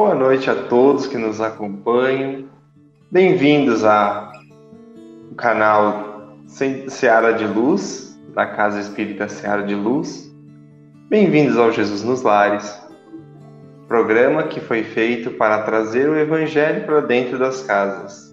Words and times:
Boa 0.00 0.14
noite 0.14 0.48
a 0.48 0.54
todos 0.54 1.08
que 1.08 1.18
nos 1.18 1.40
acompanham. 1.40 2.44
Bem-vindos 3.10 3.82
ao 3.82 4.30
canal 5.36 6.36
Seara 6.46 7.32
de 7.32 7.44
Luz, 7.44 8.16
da 8.32 8.46
Casa 8.46 8.78
Espírita 8.78 9.28
Seara 9.28 9.64
de 9.64 9.74
Luz. 9.74 10.32
Bem-vindos 11.10 11.58
ao 11.58 11.72
Jesus 11.72 12.04
nos 12.04 12.22
Lares, 12.22 12.80
programa 13.88 14.44
que 14.44 14.60
foi 14.60 14.84
feito 14.84 15.32
para 15.32 15.64
trazer 15.64 16.08
o 16.08 16.16
Evangelho 16.16 16.86
para 16.86 17.00
dentro 17.00 17.36
das 17.36 17.64
casas. 17.64 18.32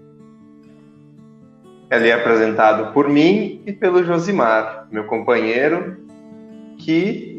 Ele 1.90 2.10
é 2.10 2.14
apresentado 2.14 2.94
por 2.94 3.10
mim 3.10 3.64
e 3.66 3.74
pelo 3.74 4.04
Josimar, 4.04 4.88
meu 4.92 5.06
companheiro, 5.06 5.98
que 6.78 7.35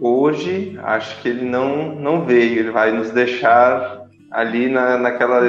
hoje 0.00 0.78
acho 0.82 1.20
que 1.20 1.28
ele 1.28 1.44
não, 1.44 1.94
não 1.94 2.24
veio, 2.24 2.60
ele 2.60 2.70
vai 2.70 2.92
nos 2.92 3.10
deixar 3.10 4.06
ali 4.30 4.68
na, 4.68 4.98
naquela, 4.98 5.40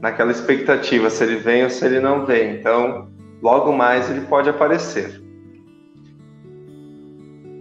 naquela 0.00 0.30
expectativa, 0.30 1.10
se 1.10 1.24
ele 1.24 1.36
vem 1.36 1.64
ou 1.64 1.70
se 1.70 1.84
ele 1.84 2.00
não 2.00 2.24
vem. 2.24 2.56
Então, 2.56 3.08
logo 3.42 3.72
mais 3.72 4.10
ele 4.10 4.22
pode 4.22 4.48
aparecer. 4.48 5.20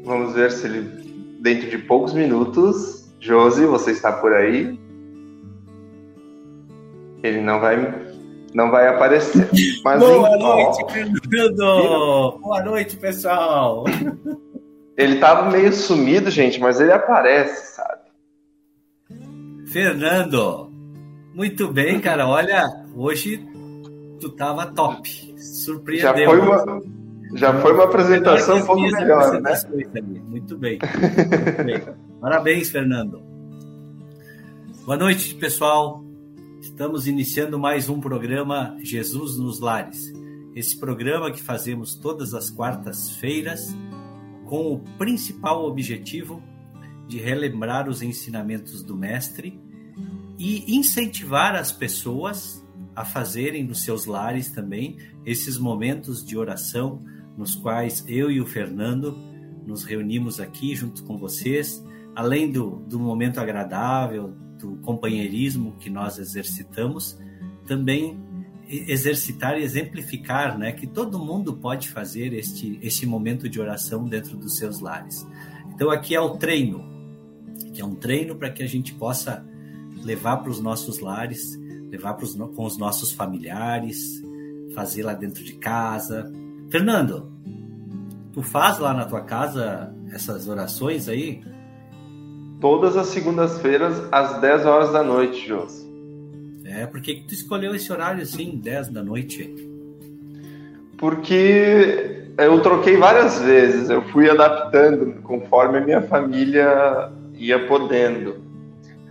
Vamos 0.03 0.33
ver 0.33 0.51
se 0.51 0.65
ele, 0.65 0.81
dentro 1.41 1.69
de 1.69 1.77
poucos 1.77 2.13
minutos, 2.13 3.13
Josi, 3.19 3.65
você 3.65 3.91
está 3.91 4.11
por 4.11 4.33
aí? 4.33 4.79
Ele 7.21 7.41
não 7.41 7.59
vai 7.59 8.09
não 8.53 8.71
vai 8.71 8.87
aparecer. 8.87 9.47
Mas 9.83 9.99
Boa 9.99 10.37
noite, 10.37 10.91
Fernando! 10.91 12.39
Boa 12.39 12.63
noite, 12.63 12.97
pessoal! 12.97 13.85
Ele 14.99 15.15
tava 15.15 15.49
meio 15.49 15.71
sumido, 15.71 16.29
gente, 16.29 16.59
mas 16.59 16.81
ele 16.81 16.91
aparece, 16.91 17.73
sabe? 17.73 18.01
Fernando, 19.71 20.69
muito 21.33 21.71
bem, 21.71 22.01
cara. 22.01 22.27
Olha, 22.27 22.67
hoje 22.93 23.47
tu 24.19 24.29
tava 24.31 24.65
top. 24.65 25.33
Surpreendeu. 25.37 26.01
Já 26.03 26.13
foi 26.13 26.39
uma, 26.41 26.81
já 27.35 27.61
foi 27.61 27.73
uma 27.73 27.85
apresentação 27.85 28.57
um 28.57 28.65
pouco 28.65 28.81
melhor, 28.81 29.39
né? 29.39 29.53
Muito 30.27 30.57
bem. 30.57 30.79
Muito 30.81 31.63
bem. 31.63 31.81
Parabéns, 32.19 32.69
Fernando. 32.69 33.23
Boa 34.85 34.97
noite, 34.97 35.33
pessoal. 35.35 36.03
Estamos 36.59 37.07
iniciando 37.07 37.57
mais 37.57 37.87
um 37.87 38.01
programa 38.01 38.75
Jesus 38.83 39.37
nos 39.37 39.61
Lares. 39.61 40.11
Esse 40.53 40.77
programa 40.77 41.31
que 41.31 41.41
fazemos 41.41 41.95
todas 41.95 42.33
as 42.33 42.49
quartas-feiras 42.49 43.73
com 44.49 44.73
o 44.73 44.79
principal 44.97 45.63
objetivo 45.63 46.41
de 47.07 47.19
relembrar 47.19 47.87
os 47.87 48.01
ensinamentos 48.01 48.81
do 48.81 48.97
Mestre 48.97 49.61
e 50.39 50.75
incentivar 50.75 51.55
as 51.55 51.71
pessoas 51.71 52.65
a 52.95 53.05
fazerem 53.05 53.63
nos 53.63 53.83
seus 53.83 54.05
lares 54.05 54.49
também 54.49 54.97
esses 55.23 55.57
momentos 55.57 56.25
de 56.25 56.35
oração 56.35 57.03
nos 57.37 57.55
quais 57.55 58.03
eu 58.07 58.31
e 58.31 58.41
o 58.41 58.45
Fernando 58.45 59.15
nos 59.65 59.83
reunimos 59.83 60.39
aqui 60.39 60.75
junto 60.75 61.03
com 61.03 61.17
vocês, 61.17 61.83
além 62.15 62.51
do, 62.51 62.77
do 62.87 62.99
momento 62.99 63.39
agradável, 63.39 64.33
do 64.57 64.77
companheirismo 64.77 65.77
que 65.79 65.89
nós 65.89 66.17
exercitamos, 66.17 67.17
também 67.67 68.19
exercitar 68.69 69.59
e 69.59 69.63
exemplificar, 69.63 70.57
né, 70.57 70.71
que 70.71 70.85
todo 70.85 71.17
mundo 71.17 71.53
pode 71.53 71.89
fazer 71.89 72.33
este 72.33 72.79
este 72.81 73.05
momento 73.05 73.49
de 73.49 73.59
oração 73.59 74.05
dentro 74.05 74.37
dos 74.37 74.57
seus 74.57 74.79
lares. 74.79 75.25
Então 75.73 75.89
aqui 75.89 76.13
é 76.13 76.21
o 76.21 76.37
treino, 76.37 76.83
que 77.73 77.81
é 77.81 77.85
um 77.85 77.95
treino 77.95 78.35
para 78.35 78.49
que 78.51 78.61
a 78.61 78.67
gente 78.67 78.93
possa 78.93 79.43
levar 80.03 80.37
para 80.37 80.51
os 80.51 80.59
nossos 80.59 80.99
lares, 80.99 81.57
levar 81.89 82.13
pros, 82.13 82.35
com 82.35 82.65
os 82.65 82.77
nossos 82.77 83.11
familiares, 83.11 84.21
fazer 84.75 85.03
lá 85.03 85.13
dentro 85.13 85.43
de 85.43 85.53
casa. 85.53 86.31
Fernando, 86.69 87.31
tu 88.31 88.41
faz 88.41 88.77
lá 88.79 88.93
na 88.93 89.05
tua 89.05 89.21
casa 89.21 89.93
essas 90.11 90.47
orações 90.47 91.09
aí? 91.09 91.41
Todas 92.61 92.97
as 92.97 93.07
segundas-feiras 93.07 93.95
às 94.11 94.39
10 94.41 94.65
horas 94.65 94.91
da 94.91 95.01
noite, 95.01 95.47
Jô. 95.47 95.88
É, 96.79 96.85
por 96.85 97.01
que 97.01 97.25
tu 97.27 97.33
escolheu 97.33 97.75
esse 97.75 97.91
horário 97.91 98.23
assim, 98.23 98.57
10 98.63 98.87
da 98.87 99.03
noite? 99.03 99.53
Porque 100.97 102.23
eu 102.37 102.61
troquei 102.61 102.95
várias 102.95 103.41
vezes, 103.41 103.89
eu 103.89 104.01
fui 104.03 104.29
adaptando 104.29 105.21
conforme 105.23 105.79
a 105.79 105.81
minha 105.81 106.01
família 106.01 107.11
ia 107.37 107.67
podendo. 107.67 108.37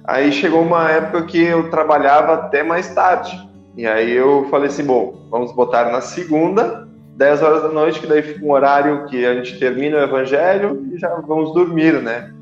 Aí 0.03 0.33
chegou 0.33 0.63
uma 0.63 0.91
época 0.91 1.27
que 1.27 1.43
eu 1.43 1.69
trabalhava 1.69 2.33
até 2.37 2.63
mais 2.63 2.95
tarde. 2.95 3.39
E 3.77 3.87
aí 3.87 4.13
eu 4.13 4.47
falei 4.51 4.69
assim, 4.69 4.85
bom, 4.85 5.27
vamos 5.31 5.53
botar 5.53 5.93
na 5.93 6.01
segunda, 6.01 6.89
10 7.19 7.43
horas 7.43 7.63
da 7.65 7.69
noite, 7.69 8.01
que 8.01 8.07
daí 8.07 8.23
fica 8.23 8.43
um 8.47 8.53
horário 8.53 9.05
que 9.09 9.27
a 9.27 9.35
gente 9.35 9.59
termina 9.59 9.99
o 9.99 10.03
evangelho 10.05 10.89
e 10.91 10.97
já 10.97 11.15
vamos 11.17 11.53
dormir, 11.53 12.01
né? 12.01 12.33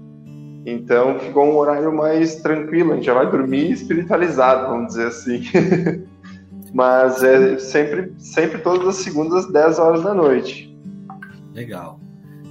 Então 0.67 1.17
ficou 1.21 1.45
um 1.45 1.57
horário 1.57 1.95
mais 1.95 2.37
tranquilo, 2.37 2.93
a 2.93 2.97
gente 2.97 3.07
já 3.07 3.15
vai 3.15 3.31
dormir 3.31 3.71
espiritualizado, 3.71 4.69
vamos 4.69 4.89
dizer 4.89 5.07
assim. 5.07 5.43
Mas 6.75 7.23
é 7.23 7.57
sempre, 7.59 8.13
sempre 8.19 8.59
todas 8.59 8.89
as 8.89 8.97
segundas, 8.97 9.51
10 9.51 9.79
horas 9.79 10.03
da 10.03 10.13
noite. 10.13 10.77
Legal. 11.55 12.01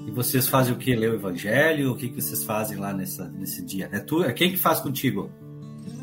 E 0.07 0.11
vocês 0.11 0.47
fazem 0.47 0.73
o 0.73 0.77
que? 0.77 0.95
Ler 0.95 1.11
o 1.11 1.15
evangelho? 1.15 1.91
O 1.91 1.95
que, 1.95 2.07
que 2.07 2.21
vocês 2.21 2.43
fazem 2.45 2.77
lá 2.77 2.93
nessa, 2.93 3.27
nesse 3.27 3.63
dia? 3.63 3.89
É 3.91 3.99
tu, 3.99 4.23
é 4.23 4.31
quem 4.31 4.49
que 4.49 4.57
faz 4.57 4.79
contigo? 4.79 5.29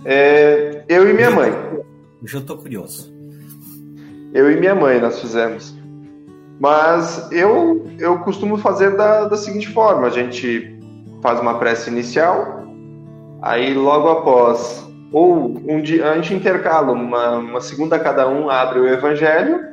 É, 0.05 0.85
eu 0.89 1.09
e 1.09 1.15
minha 1.15 1.29
eu 1.29 1.35
mãe. 1.35 1.51
Tô, 1.51 2.37
eu 2.37 2.41
tô 2.43 2.59
curioso. 2.59 3.13
Eu 4.35 4.51
e 4.53 4.61
minha 4.61 4.75
mãe 4.75 5.01
nós 5.01 5.19
fizemos. 5.19 5.75
Mas 6.61 7.31
eu, 7.33 7.87
eu 7.99 8.19
costumo 8.21 8.59
fazer 8.59 8.97
da, 8.97 9.27
da 9.27 9.37
seguinte 9.37 9.69
forma: 9.69 10.07
a 10.07 10.11
gente 10.11 10.72
faz 11.23 11.41
uma 11.41 11.59
prece 11.59 11.89
inicial, 11.89 12.65
aí 13.41 13.73
logo 13.73 14.09
após, 14.09 14.87
ou 15.13 15.57
um 15.69 15.81
dia, 15.81 16.11
a 16.11 16.15
gente 16.17 16.35
intercala, 16.35 16.93
uma, 16.93 17.37
uma 17.37 17.61
segunda 17.61 17.99
cada 17.99 18.29
um 18.29 18.51
abre 18.51 18.81
o 18.81 18.89
evangelho, 18.89 19.73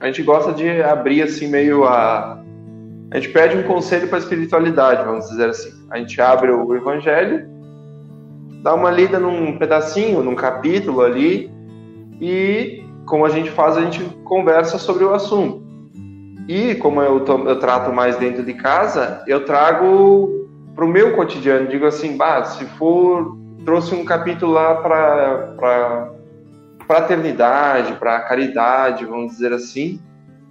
a 0.00 0.06
gente 0.06 0.22
gosta 0.22 0.52
de 0.52 0.82
abrir 0.82 1.22
assim 1.22 1.48
meio 1.48 1.84
a. 1.84 2.42
A 3.10 3.16
gente 3.16 3.30
pede 3.30 3.56
um 3.56 3.62
conselho 3.62 4.06
para 4.06 4.18
a 4.18 4.20
espiritualidade, 4.20 5.04
vamos 5.04 5.28
dizer 5.28 5.48
assim. 5.48 5.70
A 5.90 5.98
gente 5.98 6.20
abre 6.20 6.50
o 6.50 6.76
evangelho, 6.76 7.48
dá 8.62 8.74
uma 8.74 8.90
lida 8.90 9.18
num 9.18 9.58
pedacinho, 9.58 10.22
num 10.22 10.34
capítulo 10.34 11.00
ali, 11.00 11.50
e 12.20 12.84
como 13.06 13.24
a 13.24 13.30
gente 13.30 13.50
faz, 13.50 13.76
a 13.76 13.80
gente 13.80 14.04
conversa 14.24 14.78
sobre 14.78 15.04
o 15.04 15.12
assunto. 15.14 15.67
E 16.48 16.74
como 16.76 17.02
eu, 17.02 17.22
eu 17.46 17.58
trato 17.60 17.92
mais 17.92 18.16
dentro 18.16 18.42
de 18.42 18.54
casa, 18.54 19.22
eu 19.26 19.44
trago 19.44 20.48
para 20.74 20.84
o 20.84 20.88
meu 20.88 21.14
cotidiano. 21.14 21.68
Digo 21.68 21.84
assim, 21.84 22.16
bah, 22.16 22.42
se 22.44 22.64
for 22.64 23.36
trouxe 23.64 23.94
um 23.94 24.04
capítulo 24.04 24.52
lá 24.52 24.76
para 24.76 26.10
fraternidade, 26.86 27.92
para 27.94 28.20
caridade, 28.20 29.04
vamos 29.04 29.32
dizer 29.32 29.52
assim, 29.52 30.00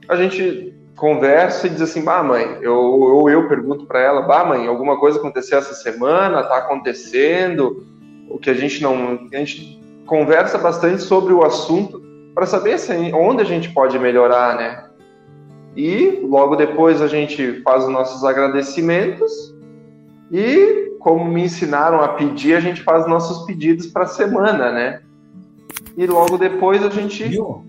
a 0.07 0.15
gente 0.15 0.71
conversa 0.95 1.65
e 1.65 1.71
diz 1.71 1.81
assim, 1.81 2.03
bah 2.03 2.21
mãe, 2.21 2.59
eu, 2.61 2.75
ou 2.75 3.27
eu 3.27 3.47
pergunto 3.47 3.87
para 3.87 3.99
ela, 3.99 4.21
bah 4.21 4.45
mãe, 4.45 4.67
alguma 4.67 4.99
coisa 4.99 5.17
aconteceu 5.17 5.57
essa 5.57 5.73
semana, 5.73 6.43
tá 6.43 6.57
acontecendo, 6.57 7.83
o 8.29 8.37
que 8.37 8.51
a 8.51 8.53
gente 8.53 8.83
não, 8.83 9.27
a 9.33 9.37
gente 9.37 9.81
conversa 10.05 10.59
bastante 10.59 11.01
sobre 11.01 11.33
o 11.33 11.43
assunto 11.43 12.01
para 12.35 12.45
saber 12.45 12.77
se, 12.77 12.93
onde 13.13 13.41
a 13.41 13.45
gente 13.45 13.69
pode 13.73 13.97
melhorar, 13.97 14.55
né? 14.55 14.86
E 15.77 16.21
logo 16.23 16.55
depois 16.55 17.03
a 17.03 17.07
gente 17.07 17.61
faz 17.61 17.83
os 17.83 17.89
nossos 17.91 18.23
agradecimentos 18.23 19.31
e 20.31 20.97
como 20.99 21.23
me 21.23 21.43
ensinaram 21.43 22.01
a 22.01 22.09
pedir, 22.09 22.55
a 22.55 22.59
gente 22.59 22.81
faz 22.81 23.07
nossos 23.07 23.45
pedidos 23.45 23.85
para 23.85 24.03
a 24.03 24.07
semana, 24.07 24.71
né? 24.71 25.01
E 25.95 26.07
logo 26.07 26.35
depois 26.35 26.83
a 26.83 26.89
gente 26.89 27.23
Viu? 27.23 27.63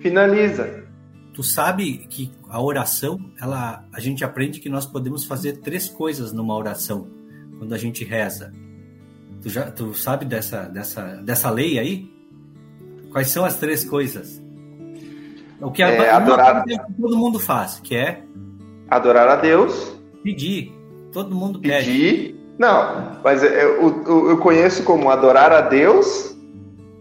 finaliza. 0.00 0.84
Tu 1.32 1.44
sabe 1.44 2.06
que 2.08 2.32
a 2.48 2.60
oração, 2.60 3.20
ela, 3.40 3.84
a 3.92 4.00
gente 4.00 4.24
aprende 4.24 4.58
que 4.58 4.68
nós 4.68 4.84
podemos 4.84 5.24
fazer 5.24 5.58
três 5.58 5.88
coisas 5.88 6.32
numa 6.32 6.56
oração 6.56 7.06
quando 7.56 7.72
a 7.72 7.78
gente 7.78 8.04
reza. 8.04 8.52
Tu, 9.42 9.48
já, 9.48 9.70
tu 9.70 9.94
sabe 9.94 10.24
dessa, 10.24 10.62
dessa, 10.62 11.22
dessa 11.22 11.50
lei 11.50 11.78
aí? 11.78 12.10
Quais 13.12 13.28
são 13.28 13.44
as 13.44 13.56
três 13.58 13.84
coisas? 13.84 14.42
O 15.60 15.70
que, 15.70 15.82
é, 15.82 16.10
adorar... 16.10 16.64
todo 17.00 17.16
mundo 17.16 17.38
faz, 17.38 17.80
que 17.80 17.96
é 17.96 18.22
adorar 18.88 19.28
a 19.28 19.36
Deus, 19.36 19.96
pedir. 20.22 20.72
Todo 21.12 21.34
mundo 21.34 21.60
pede. 21.60 21.86
Pedir. 21.86 22.36
Não, 22.58 23.20
mas 23.22 23.42
eu, 23.42 24.02
eu, 24.06 24.30
eu 24.30 24.38
conheço 24.38 24.82
como 24.84 25.10
adorar 25.10 25.52
a 25.52 25.60
Deus, 25.60 26.30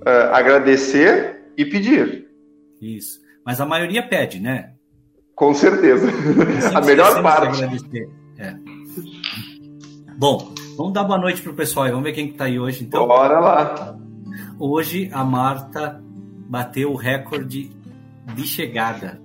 uh, 0.02 0.34
agradecer 0.34 1.52
e 1.58 1.66
pedir. 1.66 2.28
Isso. 2.82 3.20
Mas 3.46 3.62
a 3.62 3.66
maioria 3.66 4.06
pede, 4.08 4.40
né? 4.40 4.72
Com 5.34 5.54
certeza. 5.54 6.08
a 6.74 6.82
melhor 6.82 7.22
parte. 7.22 7.64
É. 8.38 8.54
Bom, 10.18 10.54
vamos 10.78 10.94
dar 10.94 11.04
boa 11.04 11.20
noite 11.20 11.42
pro 11.42 11.54
pessoal. 11.54 11.88
Vamos 11.90 12.04
ver 12.04 12.14
quem 12.14 12.28
que 12.28 12.38
tá 12.38 12.46
aí 12.46 12.60
hoje, 12.60 12.84
então. 12.84 13.08
Bora 13.08 13.40
lá. 13.40 13.98
Hoje 14.60 15.10
a 15.14 15.24
Marta 15.24 16.02
bateu 16.50 16.92
o 16.92 16.96
recorde 16.96 17.70
de 18.34 18.44
chegada. 18.48 19.22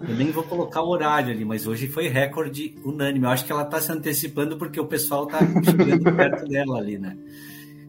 Eu 0.00 0.14
nem 0.14 0.30
vou 0.30 0.44
colocar 0.44 0.82
o 0.82 0.88
horário 0.88 1.32
ali, 1.32 1.44
mas 1.44 1.66
hoje 1.66 1.88
foi 1.88 2.08
recorde 2.08 2.76
unânime. 2.84 3.24
Eu 3.24 3.30
acho 3.30 3.44
que 3.44 3.52
ela 3.52 3.62
está 3.62 3.80
se 3.80 3.90
antecipando 3.90 4.56
porque 4.56 4.80
o 4.80 4.86
pessoal 4.86 5.24
está 5.24 5.38
chegando 5.38 6.04
perto 6.14 6.48
dela 6.48 6.78
ali, 6.78 6.98
né? 6.98 7.16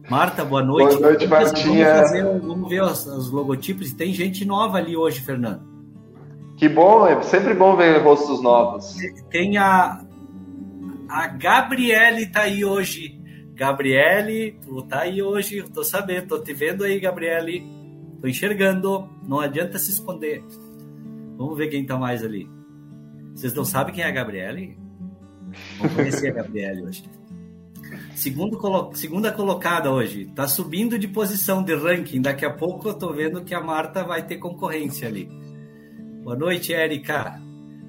Marta, 0.08 0.44
boa 0.44 0.62
noite. 0.62 0.96
Boa 0.96 1.10
noite, 1.10 1.26
Martinha. 1.28 1.94
Vamos, 1.94 2.00
fazer, 2.00 2.40
vamos 2.40 2.68
ver 2.68 2.82
os, 2.82 3.06
os, 3.06 3.30
logotipos. 3.30 3.92
Tem 3.92 4.12
gente 4.12 4.44
nova 4.44 4.78
ali 4.78 4.96
hoje, 4.96 5.20
Fernando. 5.20 5.62
Que 6.56 6.68
bom, 6.68 7.06
é 7.06 7.22
sempre 7.22 7.54
bom 7.54 7.76
ver 7.76 8.02
rostos 8.02 8.42
novos. 8.42 8.96
Tem 9.30 9.56
a, 9.56 10.04
a 11.08 11.28
Gabriele 11.28 12.26
tá 12.26 12.42
aí 12.42 12.64
hoje. 12.64 13.20
Gabriele, 13.54 14.58
tu 14.64 14.82
tá 14.82 15.00
aí 15.02 15.22
hoje, 15.22 15.62
tô 15.72 15.84
sabendo, 15.84 16.26
tô 16.26 16.38
te 16.40 16.52
vendo 16.52 16.82
aí, 16.82 16.98
Gabriele. 16.98 17.79
Tô 18.20 18.28
enxergando, 18.28 19.08
não 19.26 19.40
adianta 19.40 19.78
se 19.78 19.90
esconder. 19.90 20.44
Vamos 21.36 21.56
ver 21.56 21.68
quem 21.68 21.86
tá 21.86 21.96
mais 21.96 22.22
ali. 22.22 22.48
Vocês 23.34 23.54
não 23.54 23.64
sabem 23.64 23.94
quem 23.94 24.04
é 24.04 24.08
a 24.08 24.10
Gabriele? 24.10 24.78
Vamos 25.78 25.94
conhecer 25.94 26.28
a 26.28 26.42
Gabriele 26.42 26.82
hoje. 26.82 27.04
Segundo 28.14 28.58
colo... 28.58 28.90
Segunda 28.94 29.32
colocada 29.32 29.90
hoje. 29.90 30.26
Tá 30.34 30.46
subindo 30.46 30.98
de 30.98 31.08
posição 31.08 31.62
de 31.62 31.74
ranking. 31.74 32.20
Daqui 32.20 32.44
a 32.44 32.52
pouco 32.52 32.88
eu 32.88 32.94
tô 32.94 33.12
vendo 33.12 33.42
que 33.42 33.54
a 33.54 33.60
Marta 33.60 34.04
vai 34.04 34.22
ter 34.22 34.36
concorrência 34.36 35.08
ali. 35.08 35.30
Boa 36.22 36.36
noite, 36.36 36.74
Érica. 36.74 37.40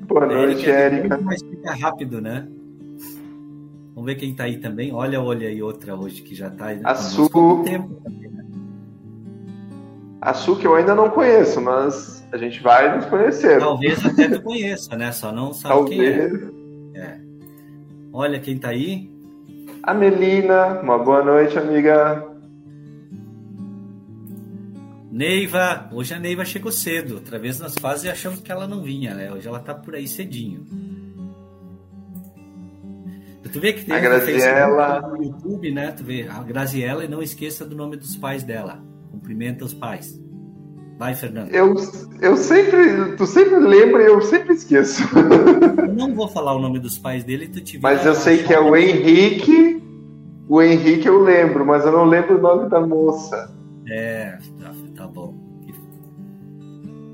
Boa 0.07 0.25
noite, 0.25 0.69
Érica. 0.69 1.19
Mas 1.21 1.41
fica 1.43 1.73
rápido, 1.75 2.21
né? 2.21 2.47
Vamos 3.93 4.05
ver 4.05 4.15
quem 4.15 4.33
tá 4.33 4.45
aí 4.45 4.57
também. 4.57 4.93
Olha, 4.93 5.21
olha 5.21 5.49
aí 5.49 5.61
outra 5.61 5.95
hoje 5.95 6.21
que 6.21 6.33
já 6.33 6.49
tá 6.49 6.67
aí. 6.67 6.79
A 6.83 6.95
Su... 6.95 7.29
tempo 7.65 7.95
também, 8.01 8.31
né? 8.31 8.45
A 10.21 10.35
Su 10.35 10.55
que 10.55 10.67
eu 10.67 10.75
ainda 10.75 10.93
não 10.93 11.09
conheço, 11.09 11.59
mas 11.59 12.23
a 12.31 12.37
gente 12.37 12.61
vai 12.61 12.95
nos 12.95 13.05
conhecer. 13.05 13.59
Talvez 13.59 14.05
até 14.05 14.29
tu 14.29 14.43
conheça, 14.43 14.95
né? 14.95 15.11
Só 15.11 15.31
não 15.31 15.51
sabe 15.51 15.73
Talvez. 15.73 16.31
quem 16.31 16.91
é. 16.93 16.99
é. 16.99 17.19
Olha 18.13 18.39
quem 18.39 18.59
tá 18.59 18.69
aí. 18.69 19.09
A 19.81 19.95
Melina, 19.95 20.79
uma 20.81 20.99
boa 20.99 21.23
noite, 21.23 21.57
amiga. 21.57 22.23
Neiva, 25.11 25.89
hoje 25.91 26.13
a 26.13 26.19
Neiva 26.19 26.45
chegou 26.45 26.71
cedo. 26.71 27.15
Outra 27.15 27.39
vez 27.39 27.59
nas 27.59 27.73
fases 27.73 28.09
achamos 28.09 28.41
que 28.41 28.51
ela 28.51 28.67
não 28.67 28.83
vinha, 28.83 29.15
né? 29.15 29.33
Hoje 29.33 29.47
ela 29.47 29.59
tá 29.59 29.73
por 29.73 29.95
aí 29.95 30.07
cedinho. 30.07 30.65
Tu 33.51 33.59
vê 33.59 33.73
que 33.73 33.83
tem 33.83 33.95
a 33.95 33.99
Graziella. 33.99 35.01
no 35.01 35.21
YouTube, 35.21 35.71
né? 35.73 35.91
Tu 35.91 36.03
vê 36.03 36.27
a 36.29 36.41
Graziella 36.41 37.03
e 37.03 37.07
não 37.07 37.21
esqueça 37.21 37.65
do 37.65 37.75
nome 37.75 37.97
dos 37.97 38.15
pais 38.15 38.43
dela. 38.43 38.90
Cumprimenta 39.21 39.63
os 39.63 39.73
pais. 39.73 40.19
Vai, 40.97 41.15
Fernando. 41.15 41.49
Eu, 41.49 41.75
eu 42.19 42.35
sempre. 42.35 43.15
Tu 43.15 43.25
sempre 43.25 43.59
lembra 43.59 44.03
e 44.03 44.07
eu 44.07 44.21
sempre 44.21 44.53
esqueço. 44.53 45.03
Eu 45.79 45.93
não 45.93 46.13
vou 46.13 46.27
falar 46.27 46.55
o 46.55 46.59
nome 46.59 46.79
dos 46.79 46.97
pais 46.97 47.23
dele, 47.23 47.47
tu 47.47 47.61
te 47.61 47.79
Mas 47.79 48.05
eu 48.05 48.15
sei 48.15 48.43
que 48.43 48.53
é 48.53 48.59
o 48.59 48.75
Henrique. 48.75 49.81
O 50.47 50.61
Henrique 50.61 51.07
eu 51.07 51.23
lembro, 51.23 51.65
mas 51.65 51.85
eu 51.85 51.91
não 51.91 52.05
lembro 52.05 52.37
o 52.37 52.41
nome 52.41 52.69
da 52.69 52.81
moça. 52.81 53.51
É, 53.87 54.37
tá, 54.59 54.73
tá 54.95 55.07
bom. 55.07 55.33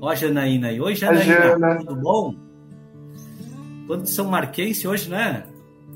Ó 0.00 0.14
Janaína 0.14 0.68
aí. 0.68 0.80
Oi, 0.80 0.94
Janaína. 0.94 1.24
Jana. 1.24 1.76
Tudo 1.78 1.96
bom? 1.96 2.34
Quando 3.86 4.06
São 4.06 4.26
Marquense 4.26 4.86
hoje, 4.86 5.10
né? 5.10 5.44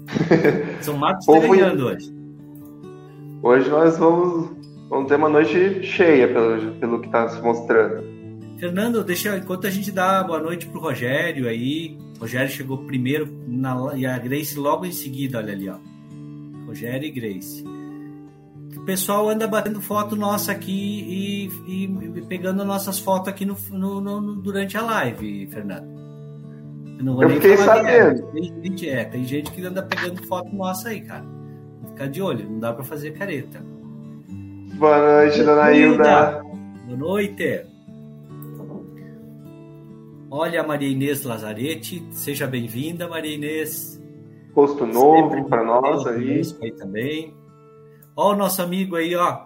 São 0.80 0.96
Marcos 0.96 1.26
ganhando 1.26 1.86
hoje. 1.86 2.14
Hoje 3.42 3.68
nós 3.68 3.98
vamos, 3.98 4.50
vamos 4.92 5.08
ter 5.08 5.16
uma 5.16 5.28
noite 5.30 5.82
cheia, 5.82 6.28
pelo, 6.28 6.72
pelo 6.72 7.00
que 7.00 7.06
está 7.06 7.26
se 7.30 7.40
mostrando. 7.40 8.04
Fernando, 8.58 9.02
deixa, 9.02 9.38
enquanto 9.38 9.66
a 9.66 9.70
gente 9.70 9.90
dá 9.90 10.22
boa 10.22 10.38
noite 10.38 10.66
pro 10.66 10.80
Rogério 10.80 11.48
aí. 11.48 11.96
O 12.18 12.20
Rogério 12.20 12.50
chegou 12.50 12.84
primeiro 12.84 13.26
na, 13.48 13.96
e 13.96 14.04
a 14.04 14.18
Grace 14.18 14.56
logo 14.56 14.84
em 14.84 14.92
seguida, 14.92 15.38
olha 15.38 15.52
ali, 15.52 15.68
ó. 15.68 15.78
Rogério 16.66 17.08
e 17.08 17.10
Grace. 17.10 17.64
O 18.76 18.84
pessoal 18.84 19.28
anda 19.30 19.48
batendo 19.48 19.80
foto 19.80 20.14
nossa 20.14 20.52
aqui 20.52 21.50
e, 21.66 21.84
e 21.84 22.22
pegando 22.28 22.64
nossas 22.64 22.98
fotos 22.98 23.28
aqui 23.28 23.46
no, 23.46 23.56
no, 23.70 24.00
no, 24.00 24.36
durante 24.36 24.76
a 24.76 24.82
live, 24.82 25.46
Fernando. 25.46 25.90
Eu, 26.98 27.04
não 27.04 27.14
vou 27.14 27.22
eu 27.22 27.28
nem 27.30 27.40
fiquei 27.40 27.56
sabendo. 27.56 28.26
Tem 28.32 28.44
gente, 28.62 28.88
é, 28.88 29.04
tem 29.04 29.24
gente 29.24 29.50
que 29.50 29.64
anda 29.64 29.82
pegando 29.82 30.22
foto 30.26 30.54
nossa 30.54 30.90
aí, 30.90 31.00
cara. 31.00 31.24
Ficar 31.88 32.08
de 32.08 32.20
olho, 32.20 32.48
não 32.48 32.60
dá 32.60 32.72
pra 32.72 32.84
fazer 32.84 33.12
careta. 33.12 33.71
Boa 34.82 34.98
noite, 34.98 35.44
dona 35.44 35.72
Hilda. 35.72 36.42
Boa 36.42 36.96
noite. 36.98 37.64
Olha 40.28 40.64
Maria 40.64 40.88
Inês 40.88 41.22
Lazarete, 41.22 42.04
seja 42.10 42.48
bem-vinda, 42.48 43.06
Maria 43.06 43.32
Inês. 43.32 44.02
Posto 44.52 44.84
novo 44.84 45.48
para 45.48 45.62
nós 45.62 46.04
aí. 46.04 46.42
aí 46.60 46.72
também. 46.72 47.32
Ó 48.16 48.32
o 48.32 48.36
nosso 48.36 48.60
amigo 48.60 48.96
aí, 48.96 49.14
ó. 49.14 49.44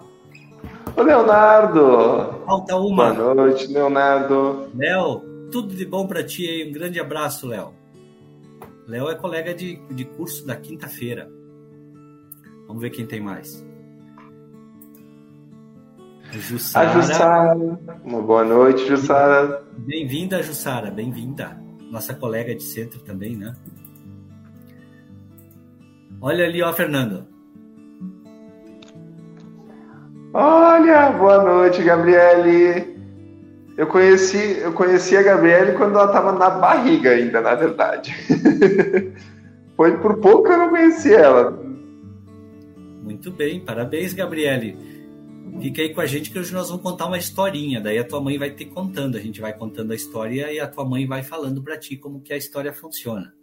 O 0.97 1.03
Leonardo. 1.03 2.43
Falta 2.47 2.77
uma. 2.77 3.13
Boa 3.13 3.35
noite, 3.35 3.67
Leonardo. 3.67 4.71
Léo, 4.75 5.21
tudo 5.53 5.75
de 5.75 5.85
bom 5.85 6.07
para 6.07 6.25
ti 6.25 6.49
aí. 6.49 6.67
Um 6.67 6.73
grande 6.73 6.99
abraço, 6.99 7.47
Léo. 7.47 7.75
Léo 8.89 9.11
é 9.11 9.15
colega 9.15 9.53
de, 9.53 9.77
de 9.91 10.07
curso 10.07 10.47
da 10.47 10.57
quinta-feira. 10.57 11.31
Vamos 12.67 12.81
ver 12.81 12.89
quem 12.89 13.05
tem 13.05 13.21
mais. 13.21 13.66
Jussara. 16.33 16.91
A 16.91 16.93
Jussara. 16.93 17.55
Uma 18.05 18.23
boa 18.23 18.45
noite, 18.45 18.87
Jussara. 18.87 19.63
Bem-vinda, 19.79 20.43
Jussara. 20.43 20.91
Bem-vinda. 20.91 21.57
Nossa 21.91 22.15
colega 22.15 22.55
de 22.55 22.63
centro 22.63 23.01
também, 23.01 23.37
né? 23.37 23.55
Olha 26.21 26.45
ali, 26.45 26.63
ó, 26.63 26.73
Fernando. 26.73 27.27
Olha, 30.33 31.11
boa 31.13 31.43
noite, 31.43 31.83
Gabriele. 31.83 32.97
Eu 33.77 33.87
conheci, 33.87 34.59
eu 34.61 34.73
conheci 34.73 35.17
a 35.17 35.23
Gabriele 35.23 35.73
quando 35.73 35.95
ela 35.95 36.07
estava 36.07 36.33
na 36.33 36.51
barriga 36.51 37.11
ainda, 37.11 37.41
na 37.41 37.55
verdade. 37.55 38.15
Foi 39.77 39.99
por 39.99 40.17
pouco 40.19 40.45
que 40.45 40.53
eu 40.53 40.59
não 40.59 40.71
conheci 40.71 41.15
ela. 41.15 41.59
Muito 43.03 43.31
bem, 43.31 43.61
parabéns, 43.61 44.15
Gabriele. 44.15 44.96
Fica 45.61 45.83
aí 45.83 45.95
com 45.95 46.01
a 46.01 46.07
gente 46.07 46.31
que 46.31 46.39
hoje 46.39 46.53
nós 46.53 46.69
vamos 46.69 46.83
contar 46.83 47.07
uma 47.07 47.19
historinha. 47.19 47.81
Daí 47.81 47.99
a 47.99 48.07
tua 48.07 48.21
mãe 48.21 48.39
vai 48.39 48.51
te 48.51 48.65
contando, 48.65 49.17
a 49.17 49.21
gente 49.21 49.41
vai 49.41 49.53
contando 49.53 49.93
a 49.93 49.95
história 49.95 50.53
e 50.53 50.61
a 50.61 50.67
tua 50.67 50.85
mãe 50.85 51.07
vai 51.07 51.23
falando 51.23 51.63
para 51.63 51.79
ti 51.79 51.97
como 51.97 52.21
que 52.21 52.33
a 52.33 52.37
história 52.37 52.73
funciona. 52.73 53.35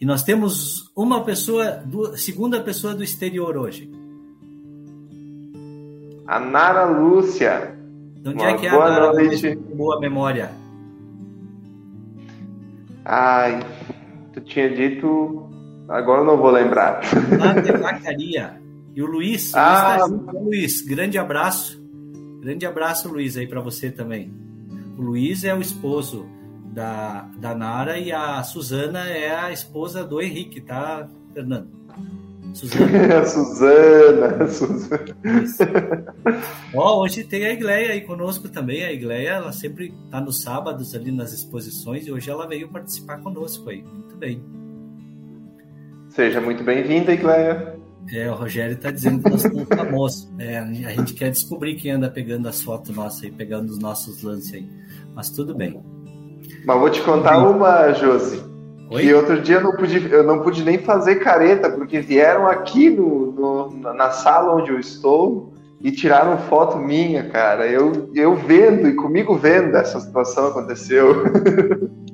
E 0.00 0.04
nós 0.04 0.22
temos 0.22 0.90
uma 0.94 1.24
pessoa, 1.24 1.82
segunda 2.16 2.60
pessoa 2.60 2.94
do 2.94 3.02
exterior 3.02 3.56
hoje. 3.56 3.90
A 6.26 6.40
Nara 6.40 6.84
Lúcia. 6.84 7.74
De 8.16 8.30
onde 8.30 8.42
é 8.42 8.54
que 8.56 8.66
é 8.66 8.70
a 8.70 8.78
Nara 8.78 9.12
Lúcia? 9.12 9.56
Boa 9.74 10.00
memória. 10.00 10.50
Ai, 13.04 13.60
tu 14.32 14.40
tinha 14.40 14.68
dito. 14.68 15.48
Agora 15.88 16.22
eu 16.22 16.26
não 16.26 16.36
vou 16.36 16.50
lembrar. 16.50 17.00
Lá 17.38 17.52
de 17.52 17.70
Vacaria. 17.78 18.65
E 18.96 19.02
o 19.02 19.06
Luiz, 19.06 19.54
ah. 19.54 20.06
Luiz, 20.06 20.24
tá 20.24 20.32
Luiz, 20.32 20.80
grande 20.80 21.18
abraço. 21.18 21.84
Grande 22.40 22.64
abraço, 22.64 23.10
Luiz, 23.10 23.36
aí 23.36 23.46
para 23.46 23.60
você 23.60 23.90
também. 23.90 24.32
O 24.96 25.02
Luiz 25.02 25.44
é 25.44 25.54
o 25.54 25.60
esposo 25.60 26.26
da, 26.72 27.28
da 27.36 27.54
Nara 27.54 27.98
e 27.98 28.10
a 28.10 28.42
Suzana 28.42 29.00
é 29.06 29.36
a 29.36 29.52
esposa 29.52 30.02
do 30.02 30.18
Henrique, 30.18 30.62
tá, 30.62 31.06
Fernando? 31.34 31.68
Suzana. 32.54 33.26
Suzana, 33.28 34.48
Suzana. 34.48 36.14
Ó, 36.74 37.02
hoje 37.02 37.22
tem 37.22 37.44
a 37.44 37.52
Igleia 37.52 37.92
aí 37.92 38.00
conosco 38.00 38.48
também. 38.48 38.82
A 38.82 38.90
Igleia, 38.90 39.28
ela 39.32 39.52
sempre 39.52 39.92
tá 40.10 40.22
nos 40.22 40.40
sábados 40.40 40.94
ali 40.94 41.12
nas 41.12 41.34
exposições 41.34 42.06
e 42.06 42.12
hoje 42.12 42.30
ela 42.30 42.48
veio 42.48 42.70
participar 42.70 43.18
conosco 43.18 43.68
aí. 43.68 43.82
Muito 43.82 44.16
bem. 44.16 44.42
Seja 46.08 46.40
muito 46.40 46.64
bem-vinda, 46.64 47.12
Igleia. 47.12 47.76
É, 48.12 48.30
o 48.30 48.34
Rogério 48.34 48.76
tá 48.76 48.90
dizendo 48.90 49.22
que 49.22 49.30
nós 49.30 49.42
somos 49.42 49.68
famosos. 49.68 50.28
É, 50.38 50.58
a 50.58 50.92
gente 50.92 51.14
quer 51.14 51.30
descobrir 51.30 51.74
quem 51.74 51.92
anda 51.92 52.08
pegando 52.08 52.48
as 52.48 52.62
fotos 52.62 52.94
nossas 52.94 53.24
aí, 53.24 53.32
pegando 53.32 53.70
os 53.70 53.78
nossos 53.78 54.22
lances 54.22 54.52
aí. 54.54 54.68
Mas 55.14 55.30
tudo 55.30 55.54
bem. 55.54 55.82
Mas 56.64 56.78
vou 56.78 56.90
te 56.90 57.02
contar 57.02 57.38
uma, 57.38 57.92
Josi. 57.92 58.42
Oi? 58.90 59.02
Que 59.02 59.14
outro 59.14 59.40
dia 59.40 59.56
eu 59.56 59.62
não, 59.62 59.72
pude, 59.72 60.12
eu 60.12 60.22
não 60.22 60.40
pude 60.42 60.62
nem 60.62 60.78
fazer 60.78 61.16
careta, 61.16 61.70
porque 61.70 62.00
vieram 62.00 62.46
aqui 62.46 62.88
no, 62.88 63.32
no, 63.32 63.94
na 63.94 64.10
sala 64.10 64.54
onde 64.54 64.70
eu 64.70 64.78
estou 64.78 65.52
e 65.80 65.90
tiraram 65.90 66.38
foto 66.38 66.78
minha, 66.78 67.28
cara. 67.28 67.66
Eu, 67.66 68.10
eu 68.14 68.36
vendo 68.36 68.88
e 68.88 68.94
comigo 68.94 69.36
vendo 69.36 69.76
essa 69.76 69.98
situação 70.00 70.48
aconteceu. 70.48 71.24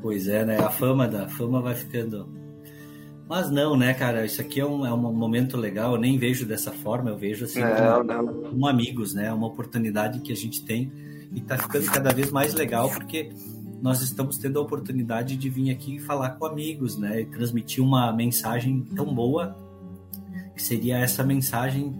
Pois 0.00 0.28
é, 0.28 0.44
né? 0.44 0.56
A 0.58 0.70
fama 0.70 1.06
da 1.06 1.24
a 1.24 1.28
fama 1.28 1.60
vai 1.60 1.74
ficando. 1.74 2.37
Mas 3.28 3.50
não, 3.50 3.76
né, 3.76 3.92
cara? 3.92 4.24
Isso 4.24 4.40
aqui 4.40 4.58
é 4.58 4.64
um, 4.64 4.86
é 4.86 4.92
um 4.92 4.96
momento 4.96 5.58
legal. 5.58 5.92
Eu 5.92 6.00
nem 6.00 6.16
vejo 6.16 6.46
dessa 6.46 6.72
forma. 6.72 7.10
Eu 7.10 7.18
vejo 7.18 7.44
assim 7.44 7.60
não, 7.60 8.06
como, 8.06 8.42
como 8.48 8.66
amigos, 8.66 9.12
né? 9.12 9.26
É 9.26 9.32
uma 9.32 9.46
oportunidade 9.46 10.20
que 10.20 10.32
a 10.32 10.36
gente 10.36 10.64
tem 10.64 10.90
e 11.34 11.40
tá 11.42 11.58
ficando 11.58 11.84
cada 11.92 12.10
vez 12.10 12.30
mais 12.30 12.54
legal 12.54 12.88
porque 12.88 13.30
nós 13.82 14.00
estamos 14.00 14.38
tendo 14.38 14.58
a 14.58 14.62
oportunidade 14.62 15.36
de 15.36 15.50
vir 15.50 15.70
aqui 15.70 15.98
falar 15.98 16.30
com 16.30 16.46
amigos, 16.46 16.96
né? 16.96 17.20
E 17.20 17.26
transmitir 17.26 17.84
uma 17.84 18.10
mensagem 18.12 18.80
tão 18.96 19.14
boa 19.14 19.54
que 20.54 20.62
seria 20.62 20.96
essa 20.96 21.22
mensagem 21.22 21.94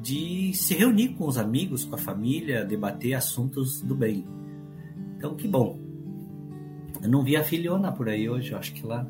de 0.00 0.52
se 0.52 0.74
reunir 0.74 1.10
com 1.10 1.28
os 1.28 1.38
amigos, 1.38 1.84
com 1.84 1.94
a 1.94 1.98
família, 1.98 2.64
debater 2.64 3.14
assuntos 3.14 3.80
do 3.80 3.94
bem. 3.94 4.26
Então, 5.16 5.36
que 5.36 5.46
bom. 5.46 5.78
Eu 7.00 7.08
não 7.08 7.22
vi 7.22 7.36
a 7.36 7.44
filhona 7.44 7.92
por 7.92 8.08
aí 8.08 8.28
hoje, 8.28 8.50
eu 8.50 8.58
acho 8.58 8.74
que 8.74 8.84
lá 8.84 9.06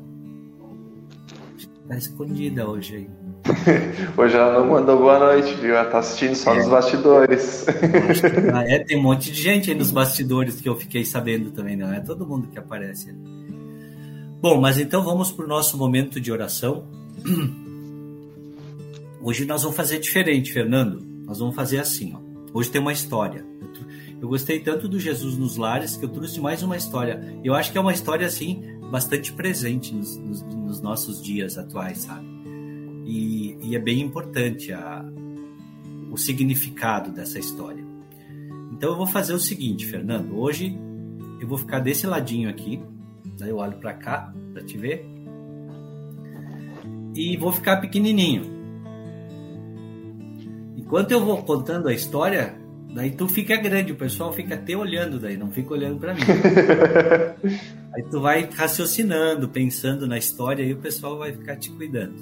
tá 1.87 1.97
escondida 1.97 2.67
hoje 2.67 2.95
aí. 2.95 3.09
Hoje 4.15 4.37
ela 4.37 4.59
não 4.59 4.69
mandou 4.69 4.97
boa 4.97 5.19
noite, 5.19 5.53
viu? 5.55 5.75
Ela 5.75 5.89
tá 5.89 5.99
assistindo 5.99 6.33
só 6.35 6.53
é. 6.53 6.57
nos 6.57 6.69
bastidores. 6.69 7.65
é, 8.67 8.79
tem 8.79 8.97
um 8.97 9.01
monte 9.01 9.31
de 9.31 9.41
gente 9.41 9.69
aí 9.69 9.77
nos 9.77 9.91
bastidores 9.91 10.61
que 10.61 10.69
eu 10.69 10.75
fiquei 10.75 11.03
sabendo 11.03 11.51
também, 11.51 11.75
não 11.75 11.91
é 11.93 11.99
todo 11.99 12.25
mundo 12.25 12.47
que 12.47 12.57
aparece. 12.57 13.13
Bom, 14.41 14.59
mas 14.59 14.79
então 14.79 15.03
vamos 15.03 15.31
para 15.31 15.45
o 15.45 15.47
nosso 15.47 15.77
momento 15.77 16.19
de 16.21 16.31
oração. 16.31 16.85
Hoje 19.21 19.45
nós 19.45 19.61
vamos 19.63 19.77
fazer 19.77 19.99
diferente, 19.99 20.51
Fernando. 20.51 21.01
Nós 21.25 21.39
vamos 21.39 21.55
fazer 21.55 21.79
assim, 21.79 22.13
ó. 22.13 22.19
Hoje 22.53 22.69
tem 22.69 22.81
uma 22.81 22.91
história. 22.93 23.45
Eu 24.21 24.27
gostei 24.27 24.59
tanto 24.59 24.87
do 24.87 24.99
Jesus 24.99 25.37
nos 25.37 25.57
Lares 25.57 25.97
que 25.97 26.05
eu 26.05 26.09
trouxe 26.09 26.39
mais 26.39 26.61
uma 26.61 26.77
história. 26.77 27.21
Eu 27.43 27.53
acho 27.53 27.71
que 27.71 27.77
é 27.77 27.81
uma 27.81 27.93
história, 27.93 28.27
assim, 28.27 28.63
bastante 28.93 29.33
presente 29.33 29.91
nos, 29.91 30.17
nos, 30.17 30.43
nos 30.43 30.79
nossos 30.79 31.19
dias 31.19 31.57
atuais, 31.57 31.97
sabe? 31.97 32.27
E, 33.03 33.57
e 33.59 33.75
é 33.75 33.79
bem 33.79 33.99
importante 33.99 34.71
a, 34.71 35.03
o 36.11 36.15
significado 36.15 37.11
dessa 37.11 37.39
história. 37.39 37.83
Então 38.71 38.91
eu 38.91 38.95
vou 38.95 39.07
fazer 39.07 39.33
o 39.33 39.39
seguinte, 39.39 39.87
Fernando. 39.87 40.37
Hoje 40.37 40.77
eu 41.41 41.47
vou 41.47 41.57
ficar 41.57 41.79
desse 41.79 42.05
ladinho 42.05 42.47
aqui. 42.47 42.83
Daí 43.39 43.49
eu 43.49 43.57
olho 43.57 43.77
para 43.77 43.93
cá 43.93 44.31
para 44.53 44.63
te 44.63 44.77
ver. 44.77 45.03
E 47.15 47.35
vou 47.35 47.51
ficar 47.51 47.77
pequenininho. 47.77 48.43
Enquanto 50.77 51.09
eu 51.09 51.25
vou 51.25 51.41
contando 51.41 51.87
a 51.87 51.93
história, 51.93 52.53
daí 52.93 53.09
tu 53.09 53.27
fica 53.27 53.57
grande, 53.57 53.91
o 53.91 53.95
pessoal 53.95 54.31
fica 54.31 54.53
até 54.53 54.77
olhando 54.77 55.19
daí, 55.19 55.35
não 55.35 55.49
fica 55.49 55.73
olhando 55.73 55.99
para 55.99 56.13
mim. 56.13 56.21
Aí 57.95 58.03
tu 58.03 58.19
vai 58.19 58.49
raciocinando, 58.51 59.47
pensando 59.47 60.07
na 60.07 60.17
história 60.17 60.63
e 60.63 60.73
o 60.73 60.77
pessoal 60.77 61.17
vai 61.17 61.31
ficar 61.31 61.57
te 61.57 61.69
cuidando. 61.69 62.15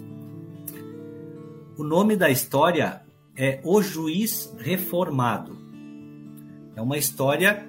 O 1.78 1.84
nome 1.84 2.18
da 2.18 2.30
história 2.30 3.02
é 3.36 3.62
O 3.64 3.82
Juiz 3.82 4.54
Reformado. 4.60 5.58
É 6.76 6.82
uma 6.82 6.98
história 6.98 7.66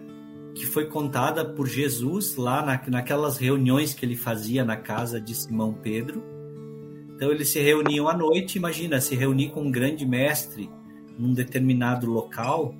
que 0.55 0.67
foi 0.67 0.87
contada 0.87 1.45
por 1.45 1.67
Jesus 1.67 2.37
lá 2.37 2.65
na, 2.65 2.81
naquelas 2.89 3.39
reuniões 3.39 3.95
que 3.95 4.05
ele 4.05 4.17
fazia 4.17 4.65
na 4.65 4.77
casa 4.77 5.21
de 5.21 5.35
Simão 5.35 5.73
Pedro. 5.73 6.23
Então 7.15 7.31
eles 7.31 7.49
se 7.51 7.61
reuniam 7.61 8.09
à 8.09 8.17
noite, 8.17 8.59
imagina, 8.59 9.01
se 9.01 9.15
reunir 9.15 9.51
com 9.51 9.63
um 9.63 9.71
grande 9.71 10.05
mestre 10.05 10.69
num 11.19 11.33
determinado 11.33 12.11
local. 12.11 12.75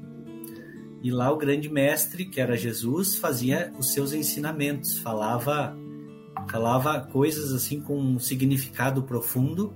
E 1.03 1.11
lá 1.11 1.33
o 1.33 1.37
grande 1.37 1.69
mestre, 1.69 2.25
que 2.25 2.41
era 2.41 2.57
Jesus, 2.57 3.17
fazia 3.17 3.73
os 3.79 3.93
seus 3.93 4.13
ensinamentos, 4.13 4.99
falava 4.99 5.77
falava 6.51 7.01
coisas 7.01 7.53
assim 7.53 7.81
com 7.81 7.99
um 7.99 8.19
significado 8.19 9.03
profundo 9.03 9.73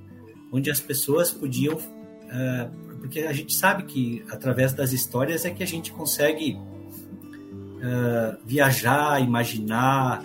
onde 0.52 0.71
as 0.71 0.80
pessoas 0.80 1.30
podiam. 1.30 1.76
Uh, 1.76 2.97
porque 2.99 3.21
a 3.21 3.33
gente 3.33 3.54
sabe 3.54 3.85
que 3.85 4.25
através 4.30 4.73
das 4.73 4.92
histórias 4.92 5.45
é 5.45 5.50
que 5.50 5.62
a 5.62 5.66
gente 5.66 5.92
consegue 5.92 6.54
uh, 6.54 8.37
viajar, 8.45 9.21
imaginar. 9.21 10.23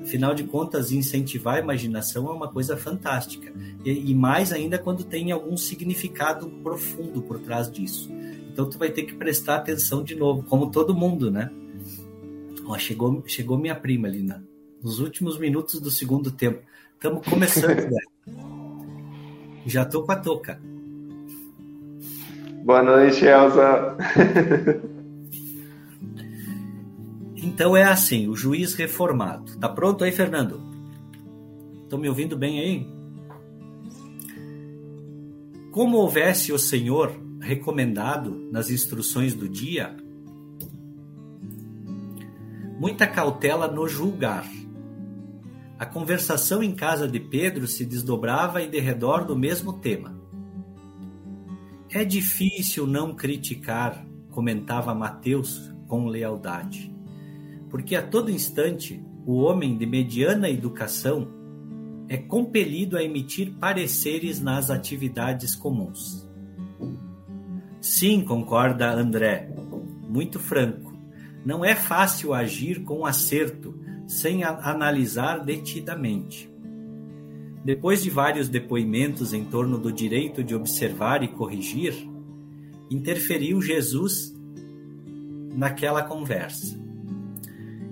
Afinal 0.00 0.34
de 0.34 0.44
contas, 0.44 0.90
incentivar 0.90 1.56
a 1.56 1.58
imaginação 1.58 2.28
é 2.28 2.32
uma 2.32 2.48
coisa 2.48 2.76
fantástica. 2.76 3.52
E, 3.84 4.10
e 4.10 4.14
mais 4.14 4.52
ainda 4.52 4.78
quando 4.78 5.04
tem 5.04 5.32
algum 5.32 5.56
significado 5.56 6.48
profundo 6.62 7.20
por 7.20 7.40
trás 7.40 7.70
disso. 7.70 8.10
Então 8.58 8.68
tu 8.68 8.76
vai 8.76 8.90
ter 8.90 9.04
que 9.04 9.14
prestar 9.14 9.54
atenção 9.54 10.02
de 10.02 10.16
novo, 10.16 10.42
como 10.42 10.68
todo 10.68 10.92
mundo, 10.92 11.30
né? 11.30 11.48
Ó, 12.66 12.76
chegou, 12.76 13.22
chegou 13.24 13.56
minha 13.56 13.76
prima 13.76 14.08
ali, 14.08 14.20
né? 14.20 14.42
nos 14.82 14.98
últimos 14.98 15.38
minutos 15.38 15.80
do 15.80 15.92
segundo 15.92 16.32
tempo. 16.32 16.60
Estamos 16.94 17.24
começando, 17.24 17.86
né? 17.88 18.00
Já 19.64 19.84
tô 19.84 20.02
com 20.02 20.10
a 20.10 20.16
touca. 20.16 20.60
Boa 22.64 22.82
noite, 22.82 23.24
Elza. 23.24 23.96
então 27.36 27.76
é 27.76 27.84
assim, 27.84 28.26
o 28.26 28.34
juiz 28.34 28.74
reformado. 28.74 29.56
Tá 29.58 29.68
pronto 29.68 30.02
aí, 30.02 30.10
Fernando? 30.10 30.60
Estão 31.84 31.96
me 31.96 32.08
ouvindo 32.08 32.36
bem 32.36 32.58
aí? 32.58 32.88
Como 35.70 35.98
houvesse 35.98 36.52
o 36.52 36.58
Senhor 36.58 37.27
recomendado 37.48 38.48
nas 38.52 38.70
instruções 38.70 39.34
do 39.34 39.48
dia, 39.48 39.96
muita 42.78 43.06
cautela 43.06 43.66
no 43.66 43.88
julgar 43.88 44.46
a 45.78 45.86
conversação 45.86 46.60
em 46.60 46.74
casa 46.74 47.06
de 47.06 47.20
Pedro 47.20 47.68
se 47.68 47.86
desdobrava 47.86 48.60
em 48.60 48.68
derredor 48.68 49.24
do 49.24 49.36
mesmo 49.36 49.74
tema. 49.74 50.18
É 51.88 52.04
difícil 52.04 52.84
não 52.84 53.14
criticar, 53.14 54.04
comentava 54.30 54.92
Mateus 54.92 55.72
com 55.86 56.06
lealdade, 56.06 56.92
porque 57.70 57.94
a 57.94 58.02
todo 58.02 58.28
instante 58.28 59.00
o 59.24 59.36
homem 59.36 59.78
de 59.78 59.86
mediana 59.86 60.50
educação 60.50 61.28
é 62.08 62.16
compelido 62.16 62.96
a 62.96 63.04
emitir 63.04 63.52
pareceres 63.60 64.40
nas 64.40 64.70
atividades 64.70 65.54
comuns. 65.54 66.27
Sim, 67.80 68.22
concorda 68.22 68.90
André, 68.90 69.50
muito 70.08 70.38
franco. 70.38 70.92
Não 71.44 71.64
é 71.64 71.74
fácil 71.74 72.34
agir 72.34 72.82
com 72.82 73.06
acerto 73.06 73.78
sem 74.06 74.42
analisar 74.42 75.44
detidamente. 75.44 76.50
Depois 77.64 78.02
de 78.02 78.10
vários 78.10 78.48
depoimentos 78.48 79.32
em 79.32 79.44
torno 79.44 79.78
do 79.78 79.92
direito 79.92 80.42
de 80.42 80.54
observar 80.54 81.22
e 81.22 81.28
corrigir, 81.28 81.94
interferiu 82.90 83.60
Jesus 83.60 84.34
naquela 85.54 86.02
conversa. 86.02 86.78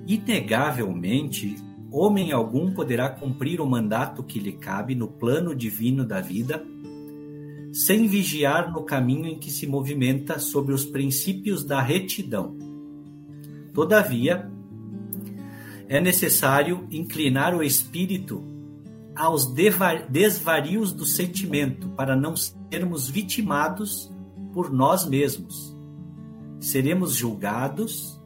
Inegavelmente, 0.07 1.57
homem 1.91 2.33
algum 2.33 2.73
poderá 2.73 3.09
cumprir 3.09 3.61
o 3.61 3.67
mandato 3.67 4.23
que 4.23 4.39
lhe 4.39 4.53
cabe 4.53 4.95
no 4.95 5.09
plano 5.09 5.55
divino 5.55 6.05
da 6.05 6.21
vida, 6.21 6.65
sem 7.77 8.07
vigiar 8.07 8.73
no 8.73 8.85
caminho 8.85 9.27
em 9.27 9.39
que 9.39 9.51
se 9.51 9.67
movimenta 9.67 10.39
sobre 10.39 10.73
os 10.73 10.83
princípios 10.83 11.63
da 11.63 11.79
retidão. 11.83 12.57
Todavia, 13.75 14.51
é 15.87 16.01
necessário 16.01 16.89
inclinar 16.91 17.55
o 17.55 17.63
espírito 17.63 18.43
aos 19.15 19.53
desvarios 20.09 20.91
do 20.91 21.05
sentimento 21.05 21.91
para 21.91 22.17
não 22.17 22.35
sermos 22.35 23.11
vitimados 23.11 24.11
por 24.55 24.73
nós 24.73 25.07
mesmos. 25.07 25.77
Seremos 26.59 27.15
julgados 27.15 28.19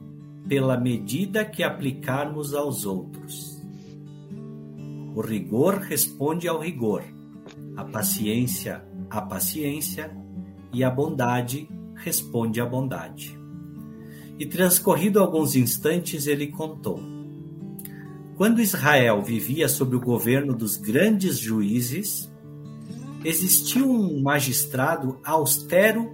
pela 0.46 0.78
medida 0.78 1.44
que 1.44 1.64
aplicarmos 1.64 2.54
aos 2.54 2.86
outros. 2.86 3.60
O 5.16 5.20
rigor 5.20 5.78
responde 5.78 6.46
ao 6.46 6.60
rigor, 6.60 7.02
a 7.76 7.84
paciência 7.84 8.88
à 9.10 9.20
paciência 9.20 10.16
e 10.72 10.84
a 10.84 10.90
bondade 10.90 11.68
responde 11.94 12.60
à 12.60 12.66
bondade. 12.66 13.38
E 14.38 14.46
transcorrido 14.46 15.20
alguns 15.20 15.54
instantes, 15.54 16.26
ele 16.26 16.46
contou: 16.46 17.00
Quando 18.36 18.62
Israel 18.62 19.20
vivia 19.22 19.68
sob 19.68 19.96
o 19.96 20.00
governo 20.00 20.54
dos 20.54 20.76
grandes 20.76 21.38
juízes, 21.38 22.30
existiu 23.24 23.90
um 23.90 24.22
magistrado 24.22 25.18
austero 25.22 26.10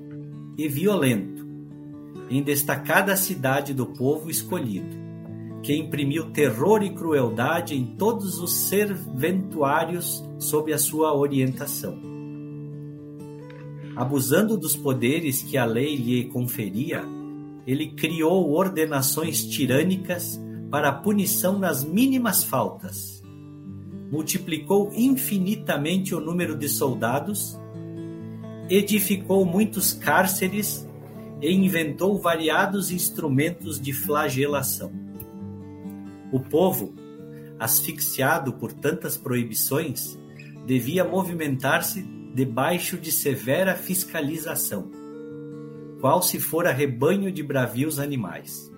e 0.59 0.69
violento 0.69 1.47
em 2.29 2.43
destacada 2.43 3.17
cidade 3.17 3.73
do 3.73 3.87
povo 3.87 4.29
escolhido, 4.29 4.97
que 5.63 5.77
imprimiu 5.77 6.31
terror 6.33 6.83
e 6.83 6.93
crueldade 6.93 7.77
em 7.77 7.85
todos 7.97 8.41
os 8.41 8.53
serventuários 8.53 10.25
sob 10.39 10.73
a 10.73 10.79
sua 10.79 11.15
orientação. 11.15 12.16
Abusando 13.97 14.59
dos 14.59 14.77
poderes 14.77 15.43
que 15.43 15.57
a 15.57 15.65
lei 15.65 15.97
lhe 15.97 16.25
conferia, 16.25 17.03
ele 17.67 17.93
criou 17.93 18.53
ordenações 18.53 19.43
tirânicas 19.43 20.39
para 20.71 20.93
punição 20.93 21.59
nas 21.59 21.83
mínimas 21.83 22.45
faltas. 22.45 23.23
Multiplicou 24.13 24.93
infinitamente 24.93 26.15
o 26.15 26.21
número 26.21 26.59
de 26.59 26.69
soldados, 26.69 27.59
edificou 28.69 29.47
muitos 29.47 29.95
cárceres 29.95 30.87
e 31.41 31.51
inventou 31.51 32.19
variados 32.19 32.91
instrumentos 32.91 33.81
de 33.81 33.95
flagelação. 33.95 34.93
O 36.31 36.39
povo, 36.39 36.95
asfixiado 37.59 38.53
por 38.53 38.75
tantas 38.75 39.17
proibições, 39.17 40.19
devia 40.67 41.03
movimentar-se 41.03 42.16
debaixo 42.37 42.99
de 42.99 43.11
severa 43.11 43.75
fiscalização, 43.75 44.91
qual 46.03 46.21
se 46.21 46.39
fora 46.39 46.71
rebanho 46.71 47.33
de 47.33 47.43
bravios 47.43 47.99
animais. 47.99 48.71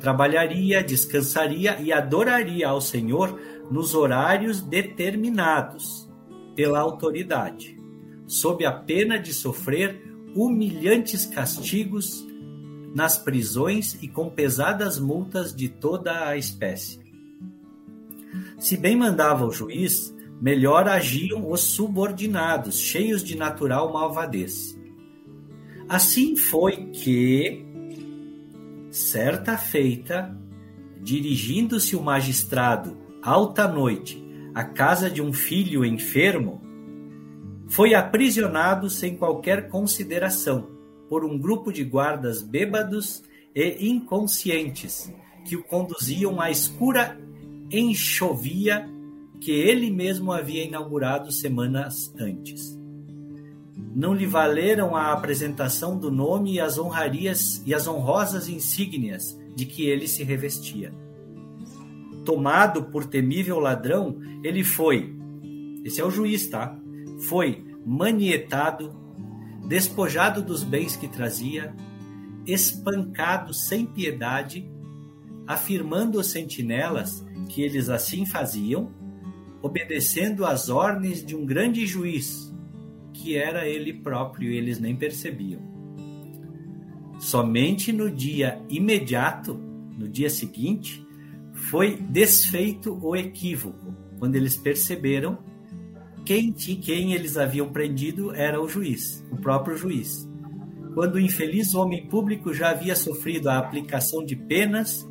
Trabalharia, 0.00 0.82
descansaria 0.82 1.78
e 1.78 1.92
adoraria 1.92 2.66
ao 2.66 2.80
Senhor 2.80 3.38
nos 3.70 3.94
horários 3.94 4.62
determinados 4.62 6.10
pela 6.56 6.80
autoridade, 6.80 7.78
sob 8.26 8.64
a 8.64 8.72
pena 8.72 9.18
de 9.18 9.34
sofrer 9.34 10.02
humilhantes 10.34 11.26
castigos 11.26 12.26
nas 12.94 13.18
prisões 13.18 13.98
e 14.00 14.08
com 14.08 14.30
pesadas 14.30 14.98
multas 14.98 15.54
de 15.54 15.68
toda 15.68 16.28
a 16.28 16.38
espécie. 16.38 16.98
Se 18.58 18.74
bem 18.74 18.96
mandava 18.96 19.44
o 19.44 19.52
juiz, 19.52 20.14
melhor 20.40 20.88
agiam 20.88 21.50
os 21.50 21.60
subordinados, 21.60 22.78
cheios 22.78 23.22
de 23.22 23.36
natural 23.36 23.92
malvadez. 23.92 24.78
Assim 25.88 26.36
foi 26.36 26.86
que, 26.86 27.64
certa 28.90 29.56
feita, 29.56 30.36
dirigindo-se 31.00 31.94
o 31.94 32.02
magistrado, 32.02 32.96
alta 33.22 33.68
noite, 33.68 34.22
à 34.54 34.64
casa 34.64 35.10
de 35.10 35.20
um 35.20 35.32
filho 35.32 35.84
enfermo, 35.84 36.62
foi 37.68 37.94
aprisionado 37.94 38.88
sem 38.88 39.16
qualquer 39.16 39.68
consideração 39.68 40.70
por 41.08 41.24
um 41.24 41.38
grupo 41.38 41.72
de 41.72 41.84
guardas 41.84 42.42
bêbados 42.42 43.22
e 43.54 43.88
inconscientes 43.88 45.12
que 45.44 45.56
o 45.56 45.62
conduziam 45.62 46.40
à 46.40 46.50
escura 46.50 47.18
enxovia 47.70 48.88
que 49.40 49.52
ele 49.52 49.90
mesmo 49.90 50.32
havia 50.32 50.64
inaugurado 50.64 51.30
semanas 51.30 52.12
antes. 52.18 52.78
Não 53.94 54.14
lhe 54.14 54.26
valeram 54.26 54.96
a 54.96 55.12
apresentação 55.12 55.98
do 55.98 56.10
nome 56.10 56.54
e 56.54 56.60
as 56.60 56.78
honrarias 56.78 57.62
e 57.66 57.74
as 57.74 57.86
honrosas 57.86 58.48
insígnias 58.48 59.38
de 59.54 59.66
que 59.66 59.86
ele 59.86 60.08
se 60.08 60.24
revestia. 60.24 60.92
Tomado 62.24 62.84
por 62.84 63.04
temível 63.04 63.58
ladrão, 63.58 64.18
ele 64.42 64.64
foi. 64.64 65.14
Esse 65.84 66.00
é 66.00 66.04
o 66.04 66.10
juiz, 66.10 66.48
tá? 66.48 66.78
foi 67.28 67.64
manietado, 67.84 68.94
despojado 69.66 70.42
dos 70.42 70.62
bens 70.62 70.96
que 70.96 71.08
trazia, 71.08 71.74
espancado 72.46 73.52
sem 73.52 73.86
piedade, 73.86 74.68
afirmando 75.46 76.18
os 76.18 76.28
sentinelas 76.28 77.24
que 77.48 77.62
eles 77.62 77.88
assim 77.88 78.24
faziam, 78.26 78.90
obedecendo 79.64 80.44
às 80.44 80.68
ordens 80.68 81.24
de 81.24 81.34
um 81.34 81.46
grande 81.46 81.86
juiz, 81.86 82.54
que 83.14 83.34
era 83.34 83.66
ele 83.66 83.94
próprio, 83.94 84.52
e 84.52 84.58
eles 84.58 84.78
nem 84.78 84.94
percebiam. 84.94 85.62
Somente 87.18 87.90
no 87.90 88.10
dia 88.10 88.60
imediato, 88.68 89.54
no 89.54 90.06
dia 90.06 90.28
seguinte, 90.28 91.02
foi 91.54 91.96
desfeito 91.96 92.98
o 93.02 93.16
equívoco, 93.16 93.94
quando 94.18 94.36
eles 94.36 94.54
perceberam 94.54 95.38
quem, 96.26 96.52
quem 96.52 97.14
eles 97.14 97.38
haviam 97.38 97.72
prendido 97.72 98.34
era 98.34 98.60
o 98.60 98.68
juiz, 98.68 99.24
o 99.32 99.36
próprio 99.36 99.78
juiz. 99.78 100.28
Quando 100.92 101.14
o 101.14 101.20
infeliz 101.20 101.74
homem 101.74 102.06
público 102.06 102.52
já 102.52 102.68
havia 102.68 102.94
sofrido 102.94 103.48
a 103.48 103.56
aplicação 103.56 104.22
de 104.22 104.36
penas 104.36 105.08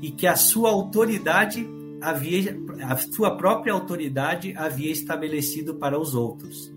e 0.00 0.10
que 0.10 0.26
a 0.26 0.34
sua 0.34 0.70
autoridade 0.70 1.75
havia, 2.00 2.58
a 2.82 2.96
sua 2.96 3.36
própria 3.36 3.72
autoridade 3.72 4.54
havia 4.56 4.90
estabelecido 4.90 5.74
para 5.74 5.98
os 5.98 6.14
outros. 6.14 6.72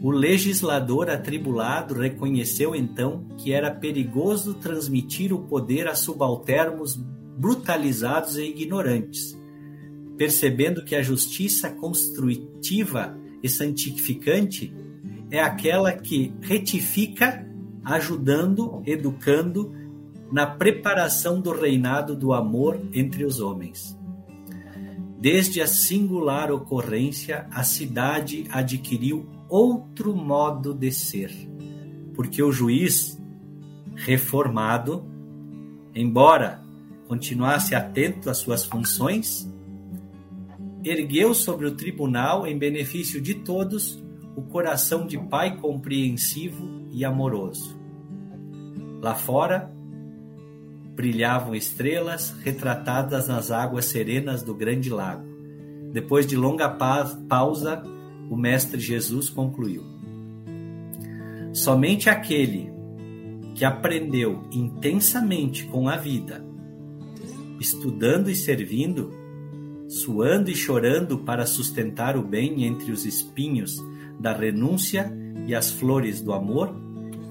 O 0.00 0.10
legislador 0.10 1.08
atribulado 1.08 1.94
reconheceu 1.94 2.74
então 2.74 3.26
que 3.38 3.52
era 3.52 3.70
perigoso 3.70 4.54
transmitir 4.54 5.32
o 5.32 5.40
poder 5.40 5.88
a 5.88 5.94
subalternos 5.94 6.94
brutalizados 7.38 8.36
e 8.36 8.44
ignorantes 8.44 9.36
percebendo 10.16 10.82
que 10.82 10.94
a 10.94 11.02
justiça 11.02 11.70
construtiva 11.70 13.16
e 13.42 13.48
santificante 13.48 14.74
é 15.30 15.40
aquela 15.40 15.92
que 15.92 16.32
retifica, 16.40 17.46
ajudando, 17.84 18.82
educando 18.86 19.72
na 20.30 20.46
preparação 20.46 21.40
do 21.40 21.52
reinado 21.52 22.16
do 22.16 22.32
amor 22.32 22.80
entre 22.92 23.24
os 23.24 23.40
homens. 23.40 23.96
Desde 25.18 25.60
a 25.60 25.66
singular 25.66 26.52
ocorrência, 26.52 27.46
a 27.50 27.62
cidade 27.62 28.44
adquiriu 28.50 29.26
outro 29.48 30.14
modo 30.14 30.74
de 30.74 30.90
ser, 30.92 31.32
porque 32.14 32.42
o 32.42 32.52
juiz 32.52 33.18
reformado, 33.94 35.04
embora 35.94 36.62
continuasse 37.08 37.74
atento 37.74 38.28
às 38.28 38.38
suas 38.38 38.64
funções, 38.64 39.48
ergueu 40.84 41.34
sobre 41.34 41.66
o 41.66 41.74
tribunal, 41.74 42.46
em 42.46 42.58
benefício 42.58 43.20
de 43.20 43.34
todos, 43.34 44.02
o 44.36 44.42
coração 44.42 45.06
de 45.06 45.18
pai 45.18 45.56
compreensivo 45.56 46.86
e 46.92 47.04
amoroso. 47.04 47.76
Lá 49.00 49.14
fora, 49.14 49.74
brilhavam 50.96 51.54
estrelas 51.54 52.34
retratadas 52.42 53.28
nas 53.28 53.50
águas 53.50 53.84
serenas 53.84 54.42
do 54.42 54.54
grande 54.54 54.88
lago. 54.88 55.28
Depois 55.92 56.26
de 56.26 56.36
longa 56.36 56.68
pausa, 56.68 57.82
o 58.30 58.36
Mestre 58.36 58.80
Jesus 58.80 59.28
concluiu: 59.28 59.84
Somente 61.52 62.08
aquele 62.08 62.72
que 63.54 63.64
aprendeu 63.64 64.42
intensamente 64.50 65.64
com 65.66 65.86
a 65.86 65.96
vida, 65.96 66.42
estudando 67.60 68.30
e 68.30 68.34
servindo, 68.34 69.12
suando 69.88 70.50
e 70.50 70.54
chorando 70.54 71.18
para 71.18 71.46
sustentar 71.46 72.16
o 72.16 72.22
bem 72.22 72.64
entre 72.64 72.90
os 72.90 73.04
espinhos 73.04 73.76
da 74.18 74.32
renúncia 74.32 75.12
e 75.46 75.54
as 75.54 75.70
flores 75.70 76.22
do 76.22 76.32
amor, 76.32 76.74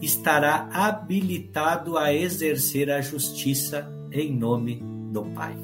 estará 0.01 0.69
habilitado 0.71 1.97
a 1.97 2.13
exercer 2.13 2.89
a 2.91 3.01
justiça 3.01 3.91
em 4.11 4.35
nome 4.35 4.81
do 5.11 5.23
Pai. 5.25 5.57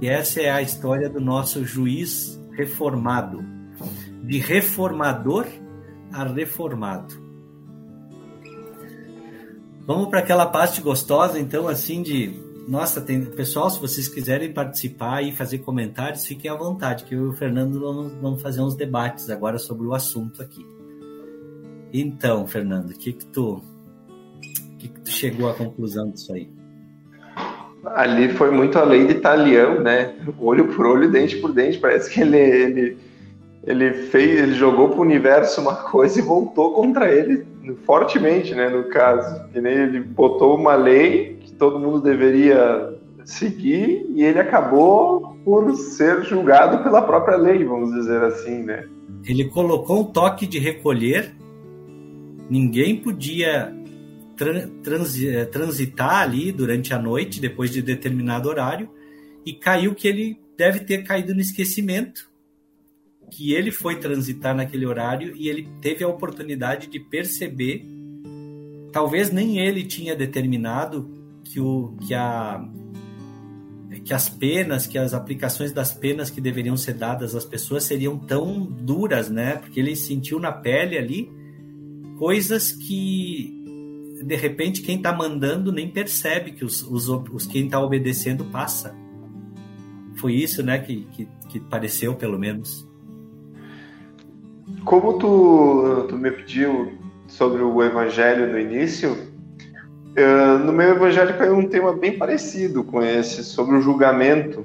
E 0.00 0.08
essa 0.08 0.40
é 0.40 0.50
a 0.50 0.60
história 0.60 1.08
do 1.08 1.20
nosso 1.20 1.64
juiz 1.64 2.40
reformado, 2.52 3.44
de 4.24 4.38
reformador 4.38 5.46
a 6.12 6.24
reformado. 6.24 7.22
Vamos 9.86 10.08
para 10.08 10.20
aquela 10.20 10.46
parte 10.46 10.80
gostosa, 10.80 11.38
então, 11.38 11.66
assim, 11.68 12.02
de. 12.02 12.40
Nossa, 12.68 13.00
tem 13.00 13.24
pessoal, 13.24 13.68
se 13.68 13.80
vocês 13.80 14.08
quiserem 14.08 14.52
participar 14.52 15.22
e 15.22 15.32
fazer 15.32 15.58
comentários, 15.58 16.24
fiquem 16.24 16.48
à 16.50 16.54
vontade, 16.54 17.04
que 17.04 17.14
eu 17.14 17.26
e 17.26 17.28
o 17.28 17.32
Fernando 17.32 17.80
vamos, 17.80 18.12
vamos 18.20 18.42
fazer 18.42 18.60
uns 18.60 18.76
debates 18.76 19.28
agora 19.28 19.58
sobre 19.58 19.86
o 19.86 19.94
assunto 19.94 20.40
aqui. 20.40 20.64
Então, 21.92 22.46
Fernando, 22.46 22.90
o 22.90 22.98
que 22.98 23.12
que 23.12 23.26
tu, 23.26 23.60
que 24.78 24.88
que 24.88 25.00
tu 25.00 25.10
chegou 25.10 25.48
à 25.50 25.54
conclusão 25.54 26.10
disso 26.10 26.32
aí? 26.32 26.48
Ali 27.84 28.28
foi 28.30 28.50
muito 28.50 28.78
a 28.78 28.84
lei 28.84 29.06
de 29.06 29.12
Italião, 29.12 29.80
né? 29.80 30.14
Olho 30.38 30.68
por 30.68 30.86
olho, 30.86 31.10
dente 31.10 31.36
por 31.36 31.52
dente. 31.52 31.78
Parece 31.78 32.08
que 32.08 32.20
ele, 32.20 32.38
ele 32.38 32.96
ele 33.64 33.92
fez, 33.92 34.40
ele 34.40 34.54
jogou 34.54 34.88
para 34.88 34.98
o 34.98 35.02
universo 35.02 35.60
uma 35.60 35.76
coisa 35.76 36.18
e 36.18 36.22
voltou 36.22 36.72
contra 36.72 37.12
ele 37.12 37.46
fortemente, 37.84 38.54
né, 38.54 38.68
no 38.68 38.84
caso. 38.84 39.48
Que 39.52 39.60
nem 39.60 39.72
ele 39.72 40.00
botou 40.00 40.56
uma 40.56 40.74
lei 40.74 41.38
que 41.40 41.52
todo 41.52 41.78
mundo 41.78 42.00
deveria 42.00 42.92
seguir 43.24 44.04
e 44.14 44.24
ele 44.24 44.40
acabou 44.40 45.36
por 45.44 45.74
ser 45.76 46.24
julgado 46.24 46.82
pela 46.82 47.02
própria 47.02 47.36
lei, 47.36 47.64
vamos 47.64 47.94
dizer 47.94 48.22
assim, 48.22 48.62
né? 48.64 48.84
Ele 49.24 49.44
colocou 49.48 50.00
um 50.00 50.04
toque 50.04 50.46
de 50.46 50.58
recolher. 50.58 51.32
Ninguém 52.52 53.00
podia 53.00 53.74
eh, 54.38 55.44
transitar 55.46 56.20
ali 56.20 56.52
durante 56.52 56.92
a 56.92 56.98
noite, 56.98 57.40
depois 57.40 57.70
de 57.70 57.80
determinado 57.80 58.46
horário, 58.46 58.90
e 59.42 59.54
caiu 59.54 59.94
que 59.94 60.06
ele 60.06 60.38
deve 60.54 60.80
ter 60.80 61.02
caído 61.02 61.34
no 61.34 61.40
esquecimento 61.40 62.30
que 63.30 63.54
ele 63.54 63.70
foi 63.70 63.98
transitar 63.98 64.54
naquele 64.54 64.84
horário 64.84 65.34
e 65.34 65.48
ele 65.48 65.66
teve 65.80 66.04
a 66.04 66.08
oportunidade 66.08 66.88
de 66.88 67.00
perceber, 67.00 67.86
talvez 68.92 69.32
nem 69.32 69.58
ele 69.58 69.82
tinha 69.82 70.14
determinado 70.14 71.10
que, 71.42 71.58
o, 71.58 71.96
que, 72.06 72.12
a, 72.12 72.62
que 74.04 74.12
as 74.12 74.28
penas, 74.28 74.86
que 74.86 74.98
as 74.98 75.14
aplicações 75.14 75.72
das 75.72 75.94
penas 75.94 76.28
que 76.28 76.42
deveriam 76.42 76.76
ser 76.76 76.92
dadas 76.92 77.34
às 77.34 77.46
pessoas 77.46 77.84
seriam 77.84 78.18
tão 78.18 78.62
duras, 78.62 79.30
né? 79.30 79.56
Porque 79.56 79.80
ele 79.80 79.96
sentiu 79.96 80.38
na 80.38 80.52
pele 80.52 80.98
ali 80.98 81.40
coisas 82.18 82.72
que 82.72 83.60
de 84.24 84.36
repente 84.36 84.82
quem 84.82 84.96
está 84.96 85.12
mandando 85.12 85.72
nem 85.72 85.90
percebe 85.90 86.52
que 86.52 86.64
os, 86.64 86.82
os, 86.82 87.08
os 87.08 87.46
quem 87.46 87.64
está 87.64 87.80
obedecendo 87.80 88.44
passa. 88.44 88.94
Foi 90.16 90.34
isso, 90.34 90.62
né, 90.62 90.78
que, 90.78 91.06
que, 91.12 91.28
que 91.48 91.60
pareceu, 91.60 92.14
pelo 92.14 92.38
menos 92.38 92.86
como 94.84 95.18
tu, 95.18 96.06
tu 96.08 96.16
me 96.16 96.30
pediu 96.30 96.92
sobre 97.26 97.62
o 97.62 97.82
evangelho 97.82 98.50
no 98.50 98.58
início, 98.58 99.12
uh, 99.12 100.58
no 100.64 100.72
meu 100.72 100.90
evangelho 100.90 101.36
caiu 101.36 101.56
um 101.56 101.68
tema 101.68 101.92
bem 101.92 102.18
parecido 102.18 102.84
com 102.84 103.02
esse, 103.02 103.44
sobre 103.44 103.76
o 103.76 103.80
julgamento. 103.80 104.64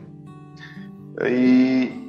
E 1.25 2.06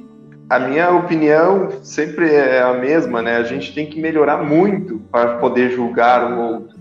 a 0.49 0.59
minha 0.59 0.91
opinião 0.91 1.69
sempre 1.83 2.33
é 2.33 2.61
a 2.61 2.73
mesma, 2.73 3.21
né? 3.21 3.37
A 3.37 3.43
gente 3.43 3.73
tem 3.73 3.85
que 3.85 4.01
melhorar 4.01 4.43
muito 4.43 4.99
para 5.11 5.37
poder 5.37 5.69
julgar 5.71 6.31
o 6.31 6.39
outro. 6.39 6.79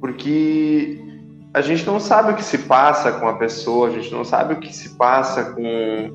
Porque 0.00 0.98
a 1.52 1.60
gente 1.60 1.86
não 1.86 2.00
sabe 2.00 2.32
o 2.32 2.36
que 2.36 2.44
se 2.44 2.58
passa 2.58 3.12
com 3.12 3.28
a 3.28 3.34
pessoa, 3.34 3.88
a 3.88 3.90
gente 3.90 4.10
não 4.12 4.24
sabe 4.24 4.54
o 4.54 4.58
que 4.58 4.74
se 4.74 4.96
passa 4.96 5.52
com, 5.52 6.10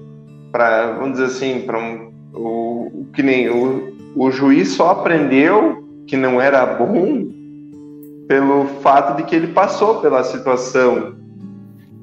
para 0.52 0.94
vamos 0.94 1.14
dizer 1.14 1.26
assim, 1.26 1.62
para 1.62 1.78
um 1.78 2.12
o, 2.34 3.08
que 3.14 3.22
nem 3.22 3.50
o, 3.50 3.94
o 4.16 4.32
juiz 4.32 4.70
só 4.70 4.92
aprendeu 4.92 5.84
que 6.08 6.16
não 6.16 6.40
era 6.40 6.66
bom 6.66 7.28
pelo 8.28 8.66
fato 8.82 9.18
de 9.18 9.24
que 9.24 9.36
ele 9.36 9.48
passou 9.48 10.00
pela 10.00 10.24
situação 10.24 11.16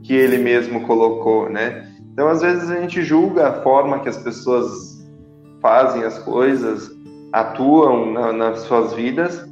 que 0.03 0.15
ele 0.15 0.39
mesmo 0.39 0.83
colocou, 0.87 1.49
né? 1.49 1.88
Então, 2.18 2.31
às 2.31 2.42
vezes 2.42 2.68
a 2.68 2.81
gente 2.81 3.00
julga 3.00 3.46
a 3.46 3.52
forma 3.62 4.00
que 4.00 4.09
as 4.09 4.16
pessoas 4.16 5.07
fazem 5.62 6.02
as 6.02 6.18
coisas, 6.18 6.90
atuam 7.33 8.12
na, 8.12 8.33
nas 8.33 8.59
suas 8.62 8.92
vidas, 8.92 9.48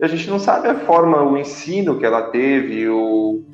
e 0.00 0.02
a 0.02 0.08
gente 0.08 0.30
não 0.30 0.38
sabe 0.38 0.66
a 0.66 0.76
forma, 0.76 1.22
o 1.22 1.36
ensino 1.36 1.98
que 1.98 2.06
ela 2.06 2.22
teve, 2.30 2.88
o, 2.88 3.44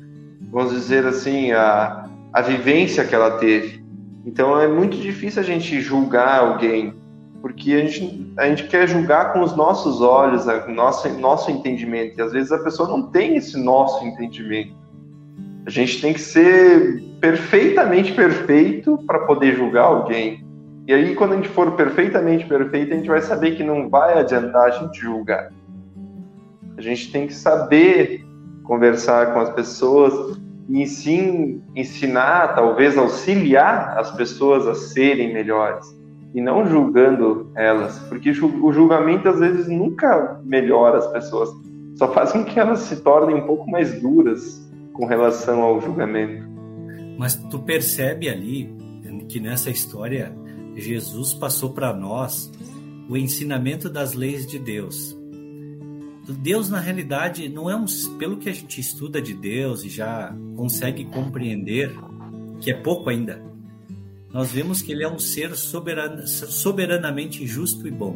vamos 0.49 0.71
dizer 0.71 1.05
assim, 1.05 1.51
a, 1.51 2.09
a 2.31 2.41
vivência 2.41 3.03
que 3.03 3.13
ela 3.13 3.31
teve. 3.31 3.83
Então 4.25 4.57
é 4.57 4.65
muito 4.65 4.95
difícil 4.95 5.41
a 5.41 5.45
gente 5.45 5.81
julgar 5.81 6.39
alguém, 6.39 6.93
porque 7.41 7.73
a 7.73 7.85
gente, 7.85 8.33
a 8.37 8.47
gente 8.47 8.69
quer 8.69 8.87
julgar 8.87 9.33
com 9.33 9.41
os 9.41 9.53
nossos 9.57 9.99
olhos, 9.99 10.45
o 10.45 10.71
nosso, 10.71 11.09
nosso 11.19 11.51
entendimento, 11.51 12.17
e 12.17 12.21
às 12.21 12.31
vezes 12.31 12.53
a 12.53 12.59
pessoa 12.59 12.87
não 12.87 13.11
tem 13.11 13.35
esse 13.35 13.61
nosso 13.61 14.05
entendimento. 14.05 14.82
A 15.65 15.69
gente 15.69 16.01
tem 16.01 16.13
que 16.13 16.19
ser 16.19 17.01
perfeitamente 17.21 18.13
perfeito 18.13 18.97
para 19.07 19.19
poder 19.19 19.55
julgar 19.55 19.83
alguém. 19.83 20.45
E 20.87 20.93
aí, 20.93 21.15
quando 21.15 21.33
a 21.33 21.35
gente 21.37 21.49
for 21.49 21.71
perfeitamente 21.71 22.45
perfeito, 22.45 22.93
a 22.93 22.97
gente 22.97 23.07
vai 23.07 23.21
saber 23.21 23.55
que 23.55 23.63
não 23.63 23.89
vai 23.89 24.19
adiantar 24.19 24.67
a 24.67 24.71
gente 24.71 24.99
julgar. 24.99 25.49
A 26.77 26.81
gente 26.81 27.11
tem 27.11 27.27
que 27.27 27.33
saber 27.33 28.25
conversar 28.63 29.33
com 29.33 29.39
as 29.39 29.49
pessoas, 29.51 30.37
e 30.69 30.85
sim 30.85 31.61
ensinar, 31.75 32.55
talvez 32.55 32.97
auxiliar 32.97 33.97
as 33.97 34.11
pessoas 34.11 34.67
a 34.67 34.75
serem 34.75 35.33
melhores 35.33 35.85
e 36.33 36.41
não 36.41 36.65
julgando 36.65 37.51
elas, 37.55 37.99
porque 38.09 38.31
o 38.31 38.73
julgamento 38.73 39.29
às 39.29 39.39
vezes 39.39 39.67
nunca 39.67 40.39
melhora 40.43 40.97
as 40.97 41.07
pessoas, 41.07 41.49
só 41.95 42.11
faz 42.11 42.31
com 42.31 42.43
que 42.43 42.59
elas 42.59 42.79
se 42.79 42.97
tornem 43.03 43.35
um 43.35 43.45
pouco 43.45 43.69
mais 43.69 44.01
duras 44.01 44.67
com 44.93 45.05
relação 45.05 45.61
ao 45.61 45.81
julgamento. 45.81 46.47
Mas 47.17 47.35
tu 47.35 47.59
percebe 47.59 48.29
ali 48.29 48.73
que 49.27 49.39
nessa 49.39 49.69
história 49.69 50.35
Jesus 50.75 51.33
passou 51.33 51.71
para 51.71 51.93
nós 51.93 52.51
o 53.09 53.17
ensinamento 53.17 53.89
das 53.89 54.13
leis 54.13 54.45
de 54.45 54.57
Deus. 54.57 55.17
Deus, 56.39 56.69
na 56.69 56.79
realidade, 56.79 57.49
não 57.49 57.69
é 57.69 57.75
um. 57.75 57.85
Pelo 58.17 58.37
que 58.37 58.47
a 58.49 58.53
gente 58.53 58.79
estuda 58.79 59.21
de 59.21 59.33
Deus 59.33 59.83
e 59.83 59.89
já 59.89 60.33
consegue 60.55 61.03
compreender, 61.05 61.91
que 62.61 62.71
é 62.71 62.73
pouco 62.73 63.09
ainda, 63.09 63.43
nós 64.31 64.51
vemos 64.51 64.81
que 64.81 64.93
ele 64.93 65.03
é 65.03 65.09
um 65.09 65.19
ser 65.19 65.53
soberan, 65.55 66.25
soberanamente 66.25 67.45
justo 67.45 67.85
e 67.87 67.91
bom. 67.91 68.15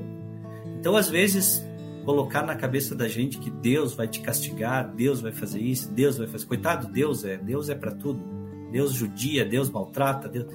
Então, 0.80 0.96
às 0.96 1.10
vezes, 1.10 1.67
colocar 2.08 2.42
na 2.42 2.56
cabeça 2.56 2.96
da 2.96 3.06
gente 3.06 3.38
que 3.38 3.52
Deus 3.52 3.94
vai 3.94 4.08
te 4.08 4.22
castigar, 4.22 4.96
Deus 4.96 5.20
vai 5.20 5.34
fazer 5.34 5.60
isso, 5.60 5.92
Deus 5.92 6.18
vai 6.18 6.26
fazer. 6.26 6.46
Coitado, 6.46 6.88
Deus 6.88 7.26
é, 7.26 7.36
Deus 7.36 7.68
é 7.68 7.76
para 7.76 7.92
tudo. 7.92 8.24
Deus 8.72 8.94
judia, 8.94 9.44
Deus 9.44 9.70
maltrata, 9.70 10.30
Deus... 10.30 10.46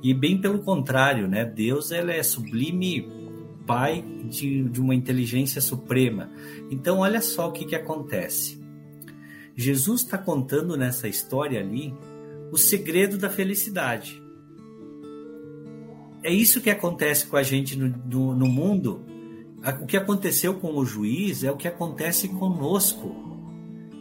e 0.00 0.14
bem 0.14 0.40
pelo 0.40 0.60
contrário, 0.60 1.26
né? 1.26 1.44
Deus 1.44 1.90
ele 1.90 2.12
é 2.12 2.22
sublime 2.22 3.10
pai 3.66 4.04
de, 4.28 4.62
de 4.68 4.80
uma 4.80 4.94
inteligência 4.94 5.60
suprema. 5.60 6.30
Então, 6.70 6.98
olha 6.98 7.20
só 7.20 7.48
o 7.48 7.52
que, 7.52 7.64
que 7.64 7.74
acontece. 7.74 8.62
Jesus 9.56 10.02
está 10.02 10.16
contando 10.16 10.76
nessa 10.76 11.08
história 11.08 11.58
ali 11.58 11.92
o 12.52 12.56
segredo 12.56 13.18
da 13.18 13.28
felicidade. 13.28 14.22
É 16.22 16.32
isso 16.32 16.60
que 16.60 16.70
acontece 16.70 17.26
com 17.26 17.36
a 17.36 17.42
gente 17.42 17.76
no, 17.76 17.88
no, 17.88 18.32
no 18.36 18.46
mundo. 18.46 19.04
O 19.82 19.86
que 19.86 19.96
aconteceu 19.96 20.54
com 20.54 20.76
o 20.76 20.84
juiz 20.84 21.44
é 21.44 21.50
o 21.50 21.56
que 21.56 21.68
acontece 21.68 22.28
conosco 22.28 23.14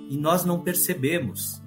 e 0.10 0.18
nós 0.18 0.46
não 0.46 0.60
percebemos. 0.60 1.62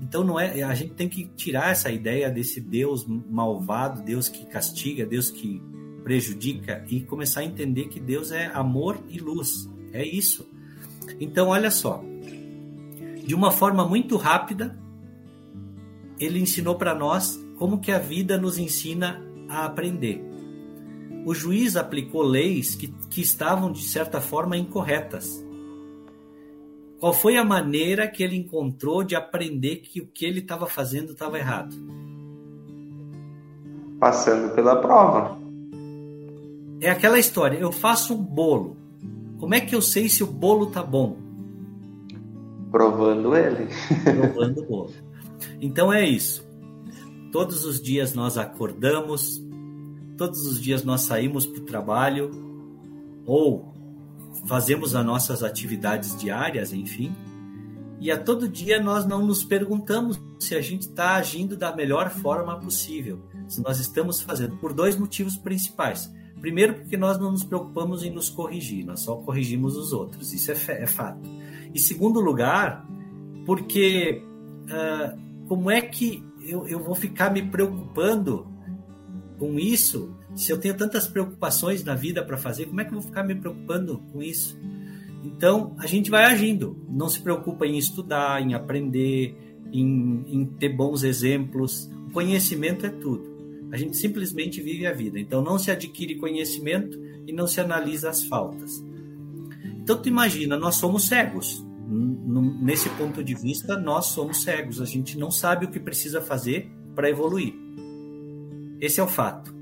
Então 0.00 0.24
não 0.24 0.38
é, 0.38 0.62
a 0.62 0.74
gente 0.74 0.94
tem 0.94 1.08
que 1.08 1.24
tirar 1.36 1.70
essa 1.70 1.90
ideia 1.90 2.30
desse 2.30 2.60
Deus 2.60 3.06
malvado, 3.06 4.02
Deus 4.02 4.28
que 4.28 4.44
castiga, 4.46 5.06
Deus 5.06 5.30
que 5.30 5.62
prejudica 6.02 6.84
e 6.88 7.00
começar 7.00 7.40
a 7.40 7.44
entender 7.44 7.88
que 7.88 7.98
Deus 7.98 8.30
é 8.30 8.46
amor 8.46 8.98
e 9.08 9.18
luz. 9.18 9.68
É 9.92 10.04
isso. 10.04 10.48
Então, 11.18 11.48
olha 11.48 11.70
só. 11.70 12.04
De 13.24 13.34
uma 13.34 13.50
forma 13.50 13.84
muito 13.84 14.16
rápida, 14.16 14.78
ele 16.20 16.38
ensinou 16.38 16.76
para 16.76 16.94
nós 16.94 17.42
como 17.58 17.80
que 17.80 17.90
a 17.90 17.98
vida 17.98 18.38
nos 18.38 18.58
ensina 18.58 19.20
a 19.48 19.64
aprender. 19.64 20.22
O 21.24 21.34
juiz 21.34 21.76
aplicou 21.76 22.22
leis 22.22 22.74
que, 22.74 22.88
que 23.10 23.20
estavam, 23.20 23.72
de 23.72 23.82
certa 23.82 24.20
forma, 24.20 24.56
incorretas. 24.56 25.44
Qual 26.98 27.12
foi 27.12 27.36
a 27.36 27.44
maneira 27.44 28.08
que 28.08 28.22
ele 28.22 28.36
encontrou 28.36 29.02
de 29.02 29.14
aprender 29.14 29.76
que 29.76 30.00
o 30.00 30.06
que 30.06 30.24
ele 30.24 30.40
estava 30.40 30.66
fazendo 30.66 31.12
estava 31.12 31.38
errado? 31.38 31.74
Passando 34.00 34.54
pela 34.54 34.76
prova. 34.76 35.38
É 36.80 36.90
aquela 36.90 37.18
história, 37.18 37.58
eu 37.58 37.72
faço 37.72 38.14
um 38.14 38.22
bolo. 38.22 38.76
Como 39.38 39.54
é 39.54 39.60
que 39.60 39.74
eu 39.74 39.82
sei 39.82 40.08
se 40.08 40.22
o 40.22 40.26
bolo 40.26 40.66
tá 40.66 40.82
bom? 40.82 41.16
Provando 42.70 43.36
ele. 43.36 43.68
Provando 44.04 44.60
o 44.60 44.66
bolo. 44.66 44.92
Então 45.60 45.92
é 45.92 46.04
isso. 46.04 46.46
todos 47.32 47.64
os 47.64 47.80
dias 47.80 48.14
nós 48.14 48.38
acordamos, 48.38 49.42
todos 50.16 50.46
os 50.46 50.60
dias 50.60 50.82
nós 50.82 51.02
saímos 51.02 51.46
para 51.46 51.60
o 51.60 51.64
trabalho 51.64 52.30
ou 53.24 53.74
fazemos 54.46 54.94
as 54.94 55.04
nossas 55.04 55.42
atividades 55.42 56.16
diárias, 56.16 56.72
enfim, 56.72 57.14
e 57.98 58.10
a 58.10 58.18
todo 58.18 58.48
dia 58.48 58.80
nós 58.80 59.06
não 59.06 59.24
nos 59.24 59.42
perguntamos 59.42 60.20
se 60.38 60.54
a 60.54 60.60
gente 60.60 60.82
está 60.82 61.16
agindo 61.16 61.56
da 61.56 61.74
melhor 61.74 62.10
forma 62.10 62.58
possível, 62.58 63.20
se 63.48 63.62
nós 63.62 63.80
estamos 63.80 64.20
fazendo, 64.20 64.56
por 64.56 64.72
dois 64.72 64.96
motivos 64.96 65.36
principais. 65.36 66.12
Primeiro, 66.40 66.74
porque 66.74 66.96
nós 66.96 67.18
não 67.18 67.32
nos 67.32 67.42
preocupamos 67.42 68.04
em 68.04 68.10
nos 68.10 68.28
corrigir, 68.28 68.84
nós 68.84 69.00
só 69.00 69.16
corrigimos 69.16 69.76
os 69.76 69.92
outros, 69.92 70.32
isso 70.32 70.52
é, 70.52 70.82
é 70.82 70.86
fato. 70.86 71.26
E 71.74 71.80
segundo 71.80 72.20
lugar, 72.20 72.86
porque 73.46 74.22
uh, 74.64 75.46
como 75.48 75.70
é 75.70 75.80
que 75.80 76.22
eu, 76.42 76.66
eu 76.68 76.78
vou 76.78 76.94
ficar 76.94 77.30
me 77.32 77.42
preocupando 77.42 78.46
com 79.38 79.58
isso 79.58 80.14
se 80.34 80.52
eu 80.52 80.58
tenho 80.58 80.76
tantas 80.76 81.06
preocupações 81.06 81.84
na 81.84 81.94
vida 81.94 82.24
para 82.24 82.36
fazer? 82.36 82.66
Como 82.66 82.80
é 82.80 82.84
que 82.84 82.90
eu 82.90 83.00
vou 83.00 83.08
ficar 83.08 83.22
me 83.22 83.34
preocupando 83.34 83.98
com 84.12 84.22
isso? 84.22 84.58
Então, 85.24 85.74
a 85.78 85.86
gente 85.86 86.10
vai 86.10 86.24
agindo, 86.24 86.76
não 86.88 87.08
se 87.08 87.20
preocupa 87.20 87.66
em 87.66 87.76
estudar, 87.76 88.40
em 88.40 88.54
aprender, 88.54 89.36
em, 89.72 90.24
em 90.28 90.44
ter 90.44 90.68
bons 90.68 91.02
exemplos. 91.02 91.90
O 92.08 92.12
conhecimento 92.12 92.86
é 92.86 92.90
tudo. 92.90 93.34
A 93.72 93.76
gente 93.76 93.96
simplesmente 93.96 94.60
vive 94.62 94.86
a 94.86 94.92
vida. 94.92 95.18
Então, 95.18 95.42
não 95.42 95.58
se 95.58 95.70
adquire 95.70 96.14
conhecimento 96.16 96.98
e 97.26 97.32
não 97.32 97.46
se 97.46 97.60
analisa 97.60 98.08
as 98.08 98.24
faltas. 98.24 98.84
Então, 99.82 100.00
tu 100.00 100.08
imagina, 100.08 100.56
nós 100.56 100.76
somos 100.76 101.06
cegos. 101.06 101.64
Nesse 102.60 102.88
ponto 102.90 103.22
de 103.22 103.34
vista, 103.34 103.76
nós 103.76 104.06
somos 104.06 104.42
cegos. 104.42 104.80
A 104.80 104.84
gente 104.84 105.18
não 105.18 105.30
sabe 105.30 105.66
o 105.66 105.70
que 105.70 105.80
precisa 105.80 106.20
fazer 106.20 106.70
para 106.94 107.10
evoluir. 107.10 107.54
Esse 108.86 109.00
é 109.00 109.02
o 109.02 109.08
fato. 109.08 109.52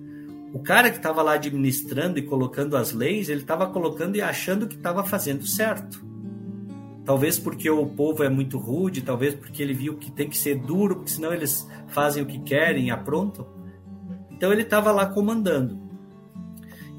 O 0.53 0.59
cara 0.59 0.91
que 0.91 0.99
estava 0.99 1.23
lá 1.23 1.33
administrando 1.33 2.19
e 2.19 2.23
colocando 2.23 2.77
as 2.77 2.93
leis, 2.93 3.31
ele 3.31 3.41
estava 3.41 3.67
colocando 3.67 4.17
e 4.17 4.21
achando 4.21 4.69
que 4.69 4.77
estava 4.77 5.03
fazendo 5.03 5.47
certo. 5.47 6.05
Talvez 7.07 7.39
porque 7.39 7.69
o 7.71 7.87
povo 7.87 8.23
é 8.23 8.29
muito 8.29 8.59
rude, 8.59 9.01
talvez 9.01 9.35
porque 9.35 9.63
ele 9.63 9.73
viu 9.73 9.97
que 9.97 10.13
tem 10.13 10.29
que 10.29 10.37
ser 10.37 10.57
duro, 10.57 10.97
porque 10.97 11.11
senão 11.11 11.33
eles 11.33 11.67
fazem 11.89 12.23
o 12.23 12.27
que 12.27 12.39
querem 12.39 12.91
aprontam. 12.91 13.47
Então 14.31 14.53
ele 14.53 14.63
estava 14.63 14.93
lá 14.93 15.07
comandando. 15.07 15.81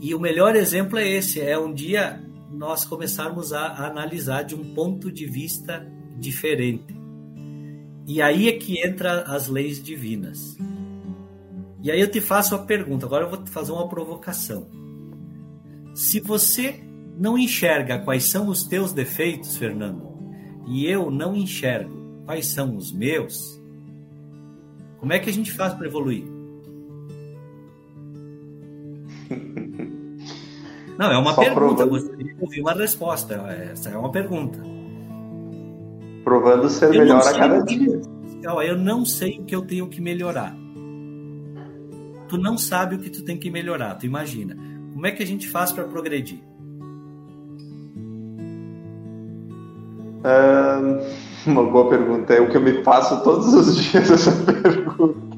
E 0.02 0.16
o 0.16 0.20
melhor 0.20 0.56
exemplo 0.56 0.98
é 0.98 1.08
esse: 1.08 1.40
é 1.40 1.58
um 1.58 1.72
dia 1.72 2.24
nós 2.52 2.86
começarmos 2.86 3.54
a, 3.54 3.68
a 3.68 3.88
analisar 3.88 4.42
de 4.42 4.56
um 4.56 4.74
ponto 4.74 5.12
de 5.12 5.28
vista 5.28 5.86
diferente. 6.18 6.96
E 8.08 8.20
aí 8.20 8.50
é 8.50 8.54
que 8.54 8.84
entra 8.84 9.22
as 9.22 9.48
leis 9.48 9.82
divinas. 9.82 10.58
E 11.86 11.92
aí 11.92 12.02
eu 12.02 12.10
te 12.10 12.20
faço 12.20 12.56
a 12.56 12.58
pergunta, 12.58 13.06
agora 13.06 13.26
eu 13.26 13.30
vou 13.30 13.38
te 13.44 13.52
fazer 13.52 13.72
uma 13.72 13.88
provocação. 13.88 14.66
Se 15.94 16.20
você 16.20 16.84
não 17.16 17.38
enxerga 17.38 18.00
quais 18.00 18.24
são 18.24 18.48
os 18.48 18.64
teus 18.64 18.92
defeitos, 18.92 19.56
Fernando, 19.56 20.02
e 20.68 20.88
eu 20.88 21.12
não 21.12 21.36
enxergo 21.36 22.24
quais 22.26 22.48
são 22.48 22.76
os 22.76 22.92
meus, 22.92 23.62
como 24.98 25.14
é 25.14 25.20
que 25.20 25.30
a 25.30 25.34
gente 25.34 25.52
faz 25.52 25.76
para 25.76 25.86
evoluir? 25.86 26.24
Não, 30.98 31.12
é 31.12 31.18
uma 31.18 31.34
Só 31.34 31.42
pergunta, 31.44 31.86
você 31.86 32.10
ouviu 32.40 32.64
uma 32.64 32.74
resposta. 32.74 33.36
Essa 33.72 33.90
é 33.90 33.98
uma 33.98 34.10
pergunta. 34.12 34.58
Provando 36.24 36.70
ser 36.70 36.86
eu 36.86 37.02
melhor 37.02 37.22
a 37.22 37.34
cada 37.34 37.60
dia. 37.60 38.02
Eu 38.64 38.78
não 38.78 39.04
sei 39.04 39.40
o 39.40 39.44
que 39.44 39.54
eu 39.54 39.62
tenho 39.62 39.90
que 39.90 40.00
melhorar 40.00 40.56
tu 42.28 42.38
não 42.38 42.58
sabe 42.58 42.96
o 42.96 43.00
que 43.00 43.10
tu 43.10 43.24
tem 43.24 43.38
que 43.38 43.50
melhorar, 43.50 43.96
tu 43.96 44.06
imagina. 44.06 44.56
Como 44.94 45.06
é 45.06 45.12
que 45.12 45.24
a 45.24 45.28
gente 45.28 45.48
faz 45.50 45.72
para 45.72 45.84
progredir? 45.84 46.40
uma 51.46 51.64
boa 51.64 51.90
pergunta. 51.90 52.34
É 52.34 52.42
o 52.42 52.50
que 52.50 52.58
eu 52.58 52.62
me 52.62 52.84
faço 52.84 53.24
todos 53.24 53.54
os 53.54 53.76
dias 53.76 54.10
essa 54.12 54.32
pergunta. 54.32 55.36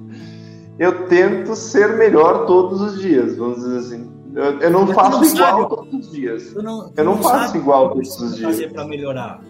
Eu 0.80 1.08
tento 1.08 1.56
ser 1.56 1.97
melhor 1.97 2.45
todos 2.45 2.80
os 2.82 3.02
dias, 3.02 3.36
vamos 3.36 3.58
dizer 3.58 3.78
assim. 3.80 4.12
Eu, 4.36 4.60
eu 4.60 4.69
não 4.69 4.88
faço 4.88 5.19
não 5.19 5.26
igual 5.26 5.62
sabe. 5.62 5.76
todos 5.76 5.93
os 5.93 6.12
dias. 6.12 6.54
Tu 6.54 6.62
não, 6.62 6.91
eu 6.95 7.04
não, 7.04 7.15
não 7.15 7.23
faço 7.23 7.58
igual 7.58 7.89
todos 7.89 8.21
os 8.21 8.36
dias. 8.36 8.52
fazer 8.52 8.71
para 8.71 8.86
melhorar? 8.86 9.41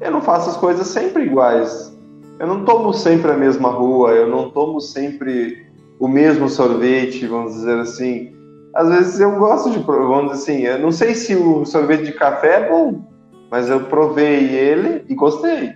Eu 0.00 0.10
não 0.10 0.20
faço 0.20 0.50
as 0.50 0.56
coisas 0.56 0.86
sempre 0.86 1.24
iguais. 1.24 1.96
Eu 2.38 2.46
não 2.46 2.64
tomo 2.64 2.92
sempre 2.92 3.30
a 3.30 3.36
mesma 3.36 3.70
rua, 3.70 4.10
eu 4.10 4.28
não 4.28 4.50
tomo 4.50 4.80
sempre 4.80 5.63
o 6.04 6.08
mesmo 6.08 6.50
sorvete, 6.50 7.26
vamos 7.26 7.54
dizer 7.54 7.78
assim. 7.78 8.36
Às 8.74 8.88
vezes 8.90 9.20
eu 9.20 9.38
gosto 9.38 9.70
de, 9.70 9.78
vamos 9.78 10.32
dizer 10.32 10.52
assim, 10.52 10.62
eu 10.64 10.78
não 10.78 10.92
sei 10.92 11.14
se 11.14 11.34
o 11.34 11.64
sorvete 11.64 12.04
de 12.04 12.12
café 12.12 12.60
é 12.60 12.68
bom, 12.68 13.10
mas 13.50 13.70
eu 13.70 13.86
provei 13.86 14.54
ele 14.54 15.02
e 15.08 15.14
gostei. 15.14 15.72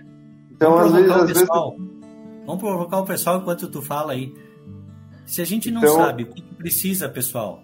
Então, 0.51 0.77
às 0.77 0.91
vezes, 0.91 1.09
às 1.09 1.27
vezes. 1.27 1.47
Vamos 2.45 2.61
provocar 2.61 2.99
o 2.99 3.05
pessoal 3.05 3.39
enquanto 3.39 3.67
tu 3.69 3.81
fala 3.81 4.13
aí. 4.13 4.31
Se 5.25 5.41
a 5.41 5.45
gente 5.45 5.71
não 5.71 5.81
então... 5.81 5.95
sabe 5.95 6.23
o 6.23 6.27
que 6.27 6.43
precisa, 6.55 7.09
pessoal, 7.09 7.63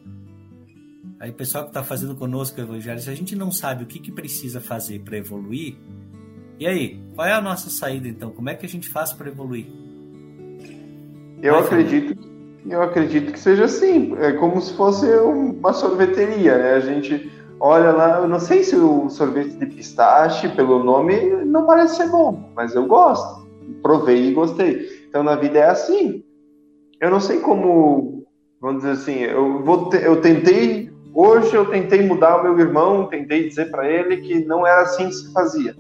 aí 1.19 1.30
o 1.30 1.34
pessoal 1.34 1.65
que 1.65 1.69
está 1.69 1.84
fazendo 1.84 2.15
conosco 2.15 2.60
o 2.60 2.63
Evangelho, 2.63 2.99
se 2.99 3.10
a 3.12 3.15
gente 3.15 3.36
não 3.36 3.51
sabe 3.51 3.84
o 3.84 3.88
que, 3.88 3.99
que 3.99 4.12
precisa 4.12 4.60
fazer 4.60 4.99
para 4.99 5.17
evoluir, 5.17 5.75
e 6.60 6.65
aí, 6.65 6.99
qual 7.13 7.28
é 7.28 7.34
a 7.34 7.41
nossa 7.41 7.69
saída 7.69 8.08
então? 8.08 8.32
Como 8.32 8.49
é 8.49 8.56
que 8.56 8.65
a 8.65 8.69
gente 8.69 8.88
faz 8.88 9.13
para 9.13 9.28
evoluir? 9.28 9.67
Eu 11.43 11.54
Vai, 11.54 11.63
acredito, 11.63 12.35
eu 12.69 12.82
acredito 12.82 13.32
que 13.32 13.39
seja 13.39 13.65
assim, 13.65 14.15
é 14.19 14.32
como 14.34 14.60
se 14.60 14.73
fosse 14.73 15.06
uma 15.08 15.73
sorveteria, 15.73 16.58
né? 16.58 16.73
A 16.73 16.80
gente 16.80 17.32
olha 17.60 17.91
lá, 17.91 18.19
eu 18.19 18.28
não 18.28 18.39
sei 18.39 18.63
se 18.63 18.75
o 18.75 19.10
sorvete 19.10 19.56
de 19.56 19.65
pistache, 19.67 20.49
pelo 20.49 20.84
nome, 20.84 21.15
não 21.45 21.65
parece 21.65 21.97
ser 21.97 22.10
bom, 22.10 22.51
mas 22.56 22.75
eu 22.75 22.86
gosto. 22.86 23.45
Provei 23.82 24.30
e 24.30 24.34
gostei. 24.34 25.06
Então 25.08 25.23
na 25.23 25.36
vida 25.36 25.60
é 25.60 25.69
assim. 25.69 26.23
Eu 26.99 27.10
não 27.10 27.19
sei 27.19 27.39
como, 27.39 28.25
vamos 28.60 28.84
dizer 28.84 28.93
assim, 28.93 29.19
eu 29.19 29.63
vou 29.63 29.89
eu 29.93 30.21
tentei 30.21 30.91
hoje 31.13 31.56
eu 31.56 31.65
tentei 31.67 32.06
mudar 32.06 32.38
o 32.38 32.43
meu 32.43 32.60
irmão, 32.60 33.08
tentei 33.08 33.47
dizer 33.47 33.71
para 33.71 33.89
ele 33.89 34.17
que 34.17 34.43
não 34.45 34.67
era 34.67 34.82
assim 34.82 35.08
que 35.08 35.13
se 35.13 35.32
fazia. 35.32 35.75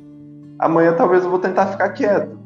Amanhã 0.59 0.93
talvez 0.93 1.23
eu 1.23 1.29
vou 1.29 1.39
tentar 1.39 1.67
ficar 1.67 1.89
quieto. 1.89 2.44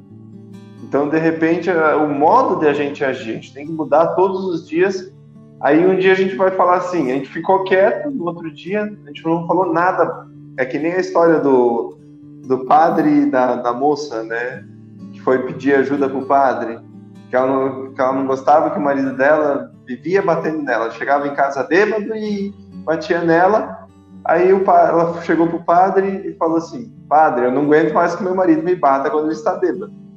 Então, 0.89 1.07
de 1.07 1.19
repente, 1.19 1.69
o 1.69 2.07
modo 2.07 2.55
de 2.55 2.67
a 2.67 2.73
gente 2.73 3.05
agir, 3.05 3.29
a 3.29 3.33
gente 3.35 3.53
tem 3.53 3.67
que 3.67 3.71
mudar 3.71 4.15
todos 4.15 4.43
os 4.45 4.67
dias. 4.67 5.13
Aí 5.61 5.85
um 5.85 5.95
dia 5.95 6.13
a 6.13 6.15
gente 6.15 6.35
vai 6.35 6.49
falar 6.49 6.77
assim, 6.77 7.11
a 7.11 7.13
gente 7.13 7.29
ficou 7.29 7.63
quieto, 7.63 8.09
no 8.09 8.25
outro 8.25 8.51
dia 8.51 8.81
a 8.81 9.07
gente 9.07 9.23
não 9.23 9.45
falou 9.45 9.71
nada. 9.71 10.25
É 10.57 10.65
que 10.65 10.79
nem 10.79 10.93
a 10.93 10.99
história 10.99 11.39
do, 11.39 11.95
do 12.47 12.65
padre 12.65 13.07
e 13.07 13.25
da, 13.27 13.57
da 13.57 13.71
moça, 13.71 14.23
né? 14.23 14.65
Que 15.13 15.21
foi 15.21 15.37
pedir 15.43 15.75
ajuda 15.75 16.09
pro 16.09 16.25
padre. 16.25 16.79
Que 17.29 17.35
ela, 17.35 17.45
não, 17.45 17.93
que 17.93 18.01
ela 18.01 18.13
não 18.13 18.25
gostava 18.25 18.71
que 18.71 18.79
o 18.79 18.81
marido 18.81 19.15
dela 19.15 19.71
vivia 19.85 20.23
batendo 20.23 20.63
nela. 20.63 20.89
Chegava 20.89 21.27
em 21.27 21.35
casa 21.35 21.65
bêbado 21.65 22.15
e 22.15 22.51
batia 22.83 23.21
nela. 23.21 23.87
Aí 24.25 24.51
o, 24.51 24.63
ela 24.63 25.21
chegou 25.21 25.45
pro 25.45 25.63
padre 25.63 26.29
e 26.29 26.33
falou 26.33 26.57
assim: 26.57 26.91
Padre, 27.07 27.45
eu 27.45 27.51
não 27.51 27.61
aguento 27.61 27.93
mais 27.93 28.15
que 28.15 28.23
meu 28.23 28.33
marido 28.33 28.63
me 28.63 28.73
bata 28.73 29.11
quando 29.11 29.25
ele 29.25 29.33
está 29.33 29.53
bêbado. 29.53 30.08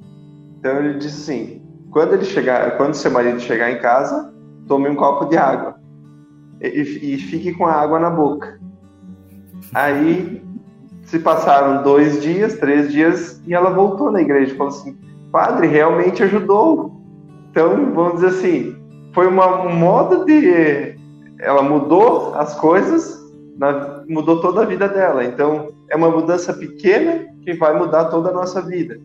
Então 0.62 0.78
ele 0.78 0.94
disse 0.94 1.32
assim: 1.32 1.62
quando 1.90 2.14
ele 2.14 2.24
chegar, 2.24 2.76
quando 2.76 2.94
seu 2.94 3.10
marido 3.10 3.40
chegar 3.40 3.72
em 3.72 3.80
casa, 3.80 4.32
tome 4.68 4.88
um 4.88 4.94
copo 4.94 5.24
de 5.24 5.36
água 5.36 5.74
e, 6.60 6.68
e 7.02 7.18
fique 7.18 7.52
com 7.52 7.66
a 7.66 7.72
água 7.72 7.98
na 7.98 8.08
boca. 8.08 8.60
Aí 9.74 10.40
se 11.02 11.18
passaram 11.18 11.82
dois 11.82 12.22
dias, 12.22 12.54
três 12.58 12.92
dias 12.92 13.42
e 13.44 13.52
ela 13.52 13.70
voltou 13.70 14.12
na 14.12 14.20
igreja 14.20 14.54
e 14.54 14.56
falou 14.56 14.72
assim: 14.72 14.96
Padre, 15.32 15.66
realmente 15.66 16.22
ajudou. 16.22 16.92
Então 17.50 17.92
vamos 17.92 18.20
dizer 18.20 18.28
assim, 18.28 18.76
foi 19.12 19.26
uma, 19.26 19.66
um 19.66 19.74
modo 19.74 20.24
de 20.24 20.96
ela 21.40 21.60
mudou 21.64 22.36
as 22.36 22.54
coisas, 22.54 23.20
mudou 24.08 24.40
toda 24.40 24.62
a 24.62 24.64
vida 24.64 24.88
dela. 24.88 25.24
Então 25.24 25.70
é 25.90 25.96
uma 25.96 26.08
mudança 26.08 26.54
pequena 26.54 27.26
que 27.42 27.52
vai 27.54 27.76
mudar 27.76 28.04
toda 28.04 28.30
a 28.30 28.32
nossa 28.32 28.62
vida 28.62 29.00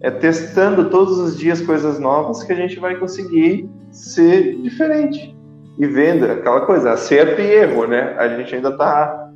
é 0.00 0.10
testando 0.10 0.88
todos 0.88 1.18
os 1.18 1.36
dias 1.36 1.60
coisas 1.60 1.98
novas 1.98 2.42
que 2.42 2.52
a 2.52 2.56
gente 2.56 2.78
vai 2.78 2.96
conseguir 2.96 3.68
ser 3.90 4.56
diferente. 4.62 5.36
E 5.78 5.86
vendo 5.86 6.24
aquela 6.24 6.64
coisa, 6.64 6.92
acerto 6.92 7.40
e 7.40 7.44
erro, 7.44 7.86
né? 7.86 8.16
A 8.18 8.28
gente 8.36 8.54
ainda 8.54 8.76
tá. 8.76 9.32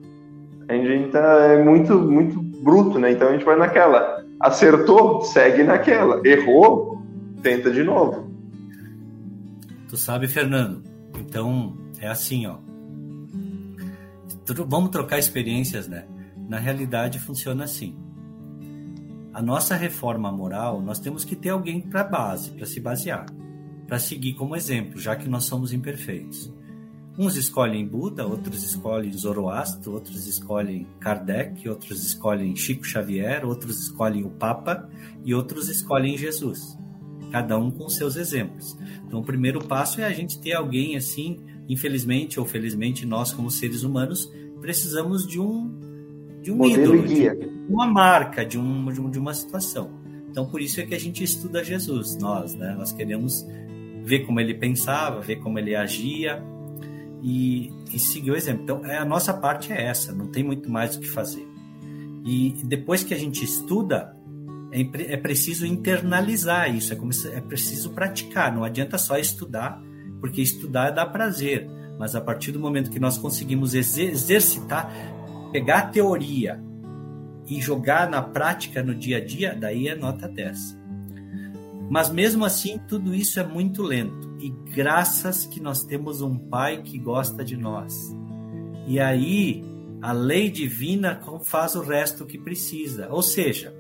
A 0.69 0.73
gente 0.73 0.89
ainda 0.89 1.19
é 1.19 1.63
muito, 1.63 1.99
muito 1.99 2.41
bruto, 2.63 2.99
né? 2.99 3.13
Então 3.13 3.29
a 3.29 3.33
gente 3.33 3.45
vai 3.45 3.57
naquela. 3.57 4.25
Acertou, 4.41 5.23
segue 5.23 5.63
naquela. 5.63 6.21
Errou, 6.27 7.03
tenta 7.43 7.71
de 7.71 7.83
novo. 7.83 8.31
Tu 9.89 9.97
sabe, 9.97 10.27
Fernando? 10.29 10.83
Então 11.19 11.77
é 12.01 12.09
assim, 12.09 12.47
ó. 12.47 12.57
Vamos 14.67 14.91
trocar 14.91 15.19
experiências, 15.19 15.89
né? 15.89 16.05
Na 16.49 16.59
realidade 16.59 17.19
funciona 17.19 17.65
assim 17.65 17.97
a 19.35 19.43
nossa 19.43 19.75
reforma 19.75 20.31
moral, 20.31 20.81
nós 20.81 21.01
temos 21.01 21.25
que 21.25 21.35
ter 21.35 21.49
alguém 21.49 21.81
para 21.81 22.05
base, 22.05 22.53
para 22.53 22.65
se 22.65 22.81
basear. 22.81 23.27
para 23.87 23.99
seguir 23.99 24.33
como 24.33 24.57
exemplo, 24.57 24.99
já 24.99 25.15
que 25.15 25.29
nós 25.29 25.45
somos 25.45 25.71
imperfeitos. 25.71 26.51
Uns 27.19 27.37
escolhem 27.37 27.87
Buda, 27.87 28.27
outros 28.27 28.65
escolhem 28.65 29.13
Zoroastro, 29.13 29.93
outros 29.93 30.27
escolhem 30.27 30.87
Kardec, 30.99 31.69
outros 31.69 32.03
escolhem 32.03 32.57
Chico 32.57 32.83
Xavier, 32.83 33.45
outros 33.45 33.79
escolhem 33.79 34.25
o 34.25 34.31
Papa 34.31 34.89
e 35.23 35.35
outros 35.35 35.69
escolhem 35.69 36.17
Jesus. 36.17 36.79
Cada 37.31 37.59
um 37.59 37.71
com 37.71 37.89
seus 37.91 38.17
exemplos. 38.17 38.75
Então, 39.07 39.21
o 39.21 39.25
primeiro 39.25 39.63
passo 39.63 40.01
é 40.01 40.05
a 40.05 40.13
gente 40.13 40.41
ter 40.41 40.55
alguém 40.55 40.97
assim, 40.97 41.45
infelizmente 41.69 42.41
ou 42.41 42.47
felizmente, 42.47 43.05
nós 43.05 43.33
como 43.33 43.51
seres 43.51 43.83
humanos 43.83 44.33
precisamos 44.63 45.27
de 45.27 45.39
um 45.39 45.84
de 46.45 46.53
um 46.53 46.57
Modelo 46.57 46.95
ídolo, 46.95 47.07
de 47.07 47.73
uma 47.73 47.87
marca, 47.87 48.45
de, 48.45 48.59
um, 48.59 49.11
de 49.11 49.19
uma 49.19 49.33
situação. 49.33 49.91
Então, 50.31 50.45
por 50.45 50.61
isso 50.61 50.79
é 50.79 50.85
que 50.85 50.95
a 50.95 51.01
gente 51.01 51.25
estuda 51.25 51.65
Jesus, 51.65 52.19
nós, 52.19 52.55
né? 52.55 52.75
Nós 52.77 52.93
queremos 52.93 53.47
ver 54.03 54.27
como 54.27 54.39
ele 54.41 54.53
pensava, 54.53 55.21
ver 55.21 55.37
como 55.37 55.59
ele 55.59 55.75
agia, 55.75 56.45
e, 57.23 57.73
e 57.91 57.99
seguir 57.99 58.33
o 58.33 58.37
exemplo. 58.37 58.63
Então, 58.63 58.85
é, 58.85 58.99
a 58.99 59.05
nossa 59.05 59.33
parte 59.33 59.73
é 59.73 59.87
essa, 59.87 60.13
não 60.13 60.27
tem 60.27 60.45
muito 60.45 60.71
mais 60.71 60.97
o 60.97 61.01
que 61.01 61.09
fazer. 61.09 61.49
E 62.23 62.55
depois 62.65 63.03
que 63.03 63.15
a 63.15 63.17
gente 63.17 63.43
estuda, 63.43 64.15
é, 64.71 64.83
é 65.15 65.17
preciso 65.17 65.65
internalizar 65.65 66.75
isso, 66.75 66.93
é, 66.93 66.97
como, 66.97 67.13
é 67.33 67.41
preciso 67.41 67.91
praticar, 67.91 68.55
não 68.55 68.63
adianta 68.63 68.99
só 68.99 69.17
estudar, 69.17 69.83
porque 70.21 70.43
estudar 70.43 70.91
dá 70.91 71.07
prazer, 71.07 71.67
mas 71.99 72.15
a 72.15 72.21
partir 72.21 72.53
do 72.53 72.61
momento 72.61 72.91
que 72.91 73.01
nós 73.01 73.17
conseguimos 73.17 73.75
exercitar, 73.75 74.93
pegar 75.55 75.79
a 75.79 75.87
teoria 75.87 76.61
e 77.49 77.61
jogar 77.61 78.11
na 78.11 78.21
prática 78.21 78.83
no 78.83 78.93
dia 78.93 79.19
a 79.19 79.25
dia, 79.25 79.55
daí 79.55 79.87
é 79.87 79.95
nota 79.95 80.27
10. 80.27 80.77
Mas 81.89 82.11
mesmo 82.11 82.45
assim, 82.45 82.77
tudo 82.89 83.15
isso 83.15 83.39
é 83.39 83.47
muito 83.47 83.81
lento. 83.81 84.37
E 84.41 84.51
graças 84.75 85.47
que 85.47 85.61
nós 85.61 85.85
temos 85.85 86.21
um 86.21 86.37
Pai 86.37 86.83
que 86.83 86.99
gosta 86.99 87.45
de 87.45 87.57
nós. 87.57 87.95
E 88.89 88.99
aí, 88.99 89.65
a 90.03 90.11
lei 90.11 90.51
divina 90.51 91.21
faz 91.45 91.77
o 91.77 91.83
resto 91.83 92.27
que 92.27 92.37
precisa. 92.37 93.09
Ou 93.09 93.23
seja, 93.23 93.73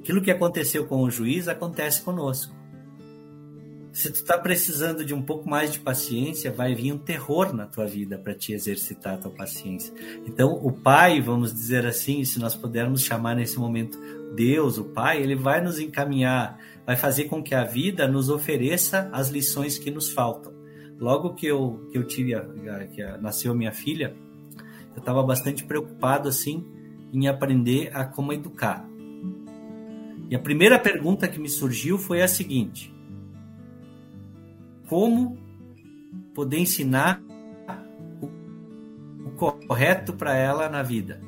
aquilo 0.00 0.20
que 0.20 0.32
aconteceu 0.32 0.84
com 0.84 1.04
o 1.04 1.10
juiz 1.12 1.46
acontece 1.46 2.02
conosco. 2.02 2.52
Se 3.92 4.10
tu 4.10 4.16
está 4.16 4.38
precisando 4.38 5.04
de 5.04 5.12
um 5.12 5.20
pouco 5.20 5.48
mais 5.48 5.72
de 5.72 5.80
paciência, 5.80 6.52
vai 6.52 6.74
vir 6.74 6.92
um 6.92 6.98
terror 6.98 7.52
na 7.52 7.66
tua 7.66 7.86
vida 7.86 8.16
para 8.16 8.34
te 8.34 8.52
exercitar 8.52 9.14
a 9.14 9.18
tua 9.18 9.32
paciência. 9.32 9.92
Então, 10.26 10.52
o 10.52 10.70
Pai, 10.70 11.20
vamos 11.20 11.52
dizer 11.52 11.84
assim, 11.84 12.24
se 12.24 12.38
nós 12.38 12.54
pudermos 12.54 13.02
chamar 13.02 13.34
nesse 13.34 13.58
momento 13.58 13.98
Deus, 14.34 14.78
o 14.78 14.84
Pai, 14.84 15.20
ele 15.20 15.34
vai 15.34 15.60
nos 15.60 15.80
encaminhar, 15.80 16.58
vai 16.86 16.94
fazer 16.94 17.24
com 17.24 17.42
que 17.42 17.54
a 17.54 17.64
vida 17.64 18.06
nos 18.06 18.28
ofereça 18.28 19.10
as 19.12 19.28
lições 19.28 19.76
que 19.76 19.90
nos 19.90 20.10
faltam. 20.10 20.52
Logo 20.98 21.34
que 21.34 21.46
eu, 21.46 21.88
que 21.90 21.98
eu 21.98 22.04
tive, 22.04 22.34
a, 22.34 22.44
que 22.86 23.02
a, 23.02 23.18
nasceu 23.18 23.54
minha 23.54 23.72
filha, 23.72 24.14
eu 24.94 24.98
estava 24.98 25.22
bastante 25.22 25.64
preocupado 25.64 26.28
assim 26.28 26.64
em 27.12 27.26
aprender 27.26 27.90
a 27.92 28.04
como 28.04 28.32
educar. 28.32 28.88
E 30.28 30.36
a 30.36 30.38
primeira 30.38 30.78
pergunta 30.78 31.26
que 31.26 31.40
me 31.40 31.48
surgiu 31.48 31.98
foi 31.98 32.22
a 32.22 32.28
seguinte: 32.28 32.94
como 34.90 35.38
poder 36.34 36.58
ensinar 36.58 37.22
o 39.24 39.30
correto 39.30 40.12
para 40.12 40.34
ela 40.34 40.68
na 40.68 40.82
vida? 40.82 41.20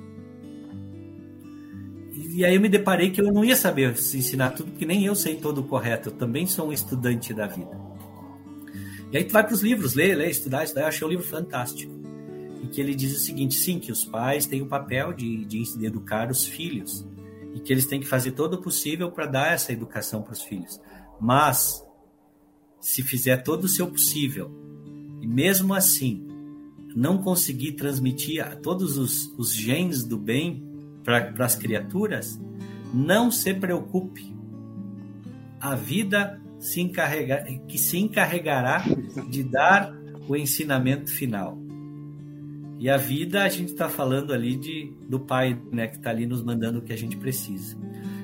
E 2.12 2.44
aí 2.44 2.56
eu 2.56 2.60
me 2.60 2.68
deparei 2.68 3.10
que 3.10 3.20
eu 3.20 3.32
não 3.32 3.44
ia 3.44 3.54
saber 3.54 3.90
ensinar 3.92 4.50
tudo, 4.50 4.72
porque 4.72 4.84
nem 4.84 5.04
eu 5.04 5.14
sei 5.14 5.36
todo 5.36 5.58
o 5.58 5.64
correto. 5.64 6.08
Eu 6.08 6.12
também 6.12 6.44
sou 6.44 6.70
um 6.70 6.72
estudante 6.72 7.32
da 7.32 7.46
vida. 7.46 7.80
E 9.12 9.18
aí 9.18 9.24
tu 9.24 9.32
vai 9.32 9.44
para 9.44 9.54
os 9.54 9.62
livros, 9.62 9.94
ler, 9.94 10.16
ler, 10.16 10.30
estudar, 10.30 10.64
estudar. 10.64 10.82
Eu 10.82 10.88
achei 10.88 11.06
um 11.06 11.10
livro 11.10 11.24
fantástico. 11.24 11.92
E 12.64 12.66
que 12.66 12.80
ele 12.80 12.96
diz 12.96 13.14
o 13.14 13.20
seguinte, 13.20 13.54
sim, 13.54 13.78
que 13.78 13.92
os 13.92 14.04
pais 14.04 14.44
têm 14.44 14.60
o 14.60 14.66
papel 14.66 15.12
de, 15.12 15.44
de 15.44 15.86
educar 15.86 16.32
os 16.32 16.44
filhos. 16.44 17.06
E 17.54 17.60
que 17.60 17.72
eles 17.72 17.86
têm 17.86 18.00
que 18.00 18.08
fazer 18.08 18.32
todo 18.32 18.54
o 18.54 18.62
possível 18.62 19.08
para 19.12 19.26
dar 19.26 19.52
essa 19.52 19.72
educação 19.72 20.20
para 20.20 20.32
os 20.32 20.42
filhos. 20.42 20.80
Mas, 21.20 21.84
se 22.82 23.00
fizer 23.00 23.38
todo 23.38 23.64
o 23.64 23.68
seu 23.68 23.86
possível, 23.86 24.50
e 25.20 25.26
mesmo 25.26 25.72
assim 25.72 26.26
não 26.94 27.16
conseguir 27.16 27.72
transmitir 27.72 28.44
todos 28.56 28.98
os, 28.98 29.32
os 29.38 29.54
genes 29.54 30.04
do 30.04 30.18
bem 30.18 30.62
para 31.04 31.32
as 31.38 31.54
criaturas, 31.54 32.38
não 32.92 33.30
se 33.30 33.54
preocupe. 33.54 34.34
A 35.58 35.74
vida 35.74 36.40
se 36.58 36.80
encarrega, 36.80 37.44
que 37.66 37.78
se 37.78 37.98
encarregará 37.98 38.84
de 39.30 39.42
dar 39.42 39.94
o 40.28 40.36
ensinamento 40.36 41.10
final. 41.10 41.56
E 42.78 42.90
a 42.90 42.96
vida, 42.96 43.44
a 43.44 43.48
gente 43.48 43.68
está 43.68 43.88
falando 43.88 44.32
ali 44.32 44.56
de, 44.56 44.92
do 45.08 45.20
Pai, 45.20 45.56
né, 45.70 45.86
que 45.86 45.96
está 45.96 46.10
ali 46.10 46.26
nos 46.26 46.42
mandando 46.42 46.80
o 46.80 46.82
que 46.82 46.92
a 46.92 46.98
gente 46.98 47.16
precisa. 47.16 47.76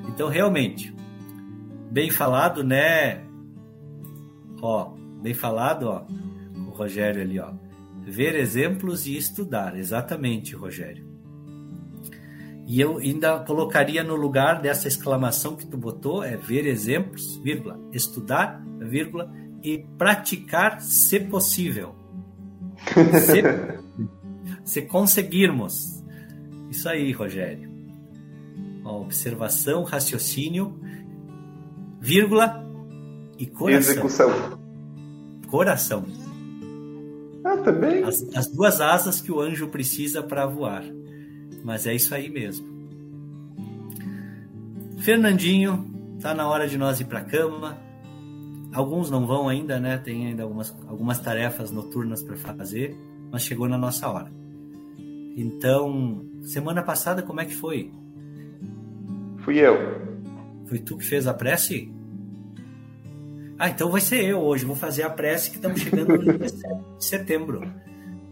Então, 0.09 0.29
realmente, 0.29 0.93
bem 1.91 2.11
falado, 2.11 2.65
né? 2.65 3.28
Ó, 4.61 4.93
bem 5.23 5.35
falado, 5.35 5.85
ó, 5.85 6.05
o 6.57 6.71
Rogério 6.71 7.23
ali, 7.23 7.39
ó. 7.39 7.53
Ver 8.03 8.35
exemplos 8.37 9.07
e 9.07 9.17
estudar, 9.17 9.77
exatamente, 9.77 10.55
Rogério. 10.55 11.07
E 12.67 12.81
eu 12.81 12.99
ainda 12.99 13.41
colocaria 13.41 14.05
no 14.05 14.15
lugar 14.15 14.61
dessa 14.61 14.89
exclamação 14.89 15.57
que 15.57 15.67
tu 15.67 15.77
botou, 15.77 16.23
é 16.23 16.37
ver 16.37 16.67
exemplos, 16.67 17.37
vírgula, 17.39 17.81
estudar, 17.93 18.63
vírgula, 18.79 19.33
e 19.63 19.79
praticar 19.97 20.81
se 20.81 21.19
possível. 21.19 21.95
Se, 23.25 23.43
se 24.65 24.83
conseguirmos. 24.83 26.05
Isso 26.71 26.89
aí, 26.89 27.11
Rogério. 27.13 27.71
observação, 28.85 29.83
raciocínio, 29.85 30.79
vírgula 32.01 32.68
e 33.39 33.47
coração. 33.47 33.93
Execução. 33.93 34.31
Coração. 35.49 36.05
Ah, 37.45 37.57
também. 37.59 38.03
As, 38.03 38.23
as 38.35 38.49
duas 38.49 38.81
asas 38.81 39.21
que 39.21 39.33
o 39.33 39.41
anjo 39.41 39.69
precisa 39.69 40.23
para 40.23 40.45
voar. 40.47 40.85
Mas 41.65 41.87
é 41.87 41.95
isso 41.95 42.15
aí 42.15 42.29
mesmo. 42.29 42.67
Fernandinho, 44.99 45.89
tá 46.21 46.35
na 46.35 46.49
hora 46.49 46.67
de 46.69 46.77
nós 46.77 47.01
ir 47.01 47.05
para 47.05 47.23
cama. 47.23 47.79
Alguns 48.73 49.11
não 49.11 49.27
vão 49.27 49.49
ainda, 49.49 49.81
né? 49.81 49.97
Tem 49.97 50.27
ainda 50.27 50.43
algumas, 50.43 50.77
algumas 50.87 51.19
tarefas 51.21 51.71
noturnas 51.71 52.23
para 52.23 52.37
fazer, 52.37 52.97
mas 53.31 53.43
chegou 53.43 53.69
na 53.69 53.79
nossa 53.79 54.09
hora. 54.09 54.31
Então, 55.37 56.27
semana 56.43 56.83
passada 56.83 57.23
como 57.23 57.41
é 57.41 57.45
que 57.45 57.55
foi? 57.55 57.93
Fui 59.39 59.59
eu. 59.59 59.77
Foi 60.67 60.79
tu 60.79 60.99
que 60.99 61.05
fez 61.05 61.27
a 61.27 61.33
prece? 61.33 61.91
Ah, 63.59 63.69
então 63.69 63.91
vai 63.91 64.01
ser 64.01 64.25
eu 64.25 64.39
hoje. 64.41 64.65
Vou 64.65 64.77
fazer 64.77 65.03
a 65.03 65.11
prece 65.11 65.51
que 65.51 65.57
estamos 65.57 65.81
chegando 65.81 66.17
no 66.17 66.39
de 66.39 67.05
setembro. 67.05 67.63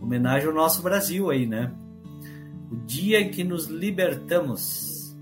Homenagem 0.00 0.48
ao 0.48 0.54
nosso 0.54 0.82
Brasil 0.82 1.30
aí, 1.30 1.46
né? 1.46 1.72
o 2.70 2.76
dia 2.76 3.20
em 3.20 3.30
que 3.30 3.44
nos 3.44 3.66
libertamos. 3.66 5.16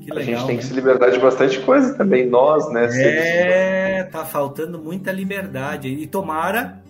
Que 0.00 0.12
legal, 0.12 0.18
a 0.18 0.22
gente 0.22 0.46
tem 0.46 0.56
né? 0.56 0.62
que 0.62 0.68
se 0.68 0.74
libertar 0.74 1.10
de 1.10 1.18
bastante 1.18 1.60
coisa 1.60 1.94
também, 1.96 2.28
nós, 2.28 2.70
né? 2.70 2.88
É, 2.92 4.04
tá 4.04 4.24
faltando 4.24 4.78
muita 4.78 5.10
liberdade. 5.10 5.88
E 5.88 6.06
tomara 6.06 6.82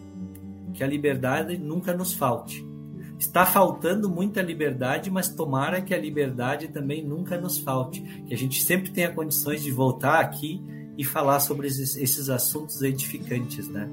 que 0.74 0.84
a 0.84 0.86
liberdade 0.86 1.56
nunca 1.56 1.94
nos 1.94 2.12
falte. 2.12 2.65
Está 3.18 3.46
faltando 3.46 4.08
muita 4.10 4.42
liberdade, 4.42 5.10
mas 5.10 5.28
tomara 5.28 5.80
que 5.80 5.94
a 5.94 5.98
liberdade 5.98 6.68
também 6.68 7.02
nunca 7.04 7.38
nos 7.38 7.58
falte. 7.58 8.02
Que 8.26 8.34
a 8.34 8.36
gente 8.36 8.62
sempre 8.62 8.90
tenha 8.90 9.10
condições 9.10 9.62
de 9.62 9.70
voltar 9.70 10.20
aqui 10.20 10.62
e 10.98 11.04
falar 11.04 11.40
sobre 11.40 11.66
esses, 11.66 11.96
esses 11.96 12.28
assuntos 12.28 12.82
edificantes, 12.82 13.68
né? 13.68 13.88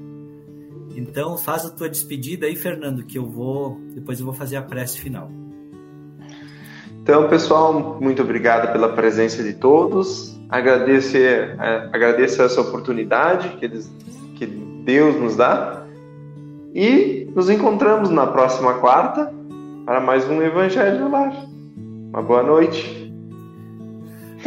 Então, 0.96 1.36
faz 1.36 1.64
a 1.64 1.70
tua 1.70 1.88
despedida 1.88 2.46
aí, 2.46 2.54
Fernando, 2.54 3.04
que 3.04 3.18
eu 3.18 3.26
vou. 3.26 3.80
Depois 3.94 4.20
eu 4.20 4.26
vou 4.26 4.34
fazer 4.34 4.56
a 4.56 4.62
prece 4.62 5.00
final. 5.00 5.30
Então, 7.02 7.28
pessoal, 7.28 7.98
muito 8.00 8.22
obrigado 8.22 8.72
pela 8.72 8.90
presença 8.90 9.42
de 9.42 9.54
todos. 9.54 10.38
Agradecer, 10.48 11.56
é, 11.60 11.90
agradeço 11.92 12.40
essa 12.40 12.60
oportunidade 12.60 13.56
que, 13.58 13.64
eles, 13.64 13.90
que 14.36 14.46
Deus 14.46 15.20
nos 15.20 15.36
dá. 15.36 15.83
E 16.74 17.30
nos 17.34 17.48
encontramos 17.48 18.10
na 18.10 18.26
próxima 18.26 18.74
quarta 18.80 19.32
para 19.86 20.00
mais 20.00 20.28
um 20.28 20.42
Evangelho 20.42 21.08
Lar. 21.08 21.32
Uma 22.10 22.20
boa 22.20 22.42
noite. 22.42 23.14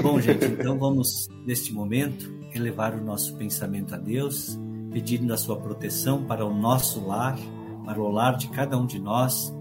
Bom, 0.02 0.20
gente, 0.20 0.44
então 0.46 0.78
vamos, 0.78 1.30
neste 1.46 1.74
momento, 1.74 2.30
elevar 2.54 2.94
o 2.94 3.02
nosso 3.02 3.34
pensamento 3.38 3.96
a 3.96 3.98
Deus 3.98 4.60
pedindo 4.92 5.34
a 5.34 5.38
sua 5.38 5.58
proteção 5.58 6.26
para 6.26 6.46
o 6.46 6.54
nosso 6.54 7.06
lar, 7.08 7.38
para 7.86 8.02
o 8.02 8.12
lar 8.12 8.36
de 8.36 8.50
cada 8.50 8.78
um 8.78 8.86
de 8.86 9.00
nós. 9.00 9.56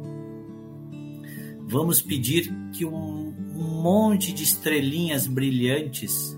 Vamos 1.69 2.03
pedir 2.03 2.53
que 2.73 2.85
um, 2.85 3.33
um 3.55 3.81
monte 3.81 4.33
de 4.33 4.43
estrelinhas 4.43 5.29
brilhantes 5.29 6.37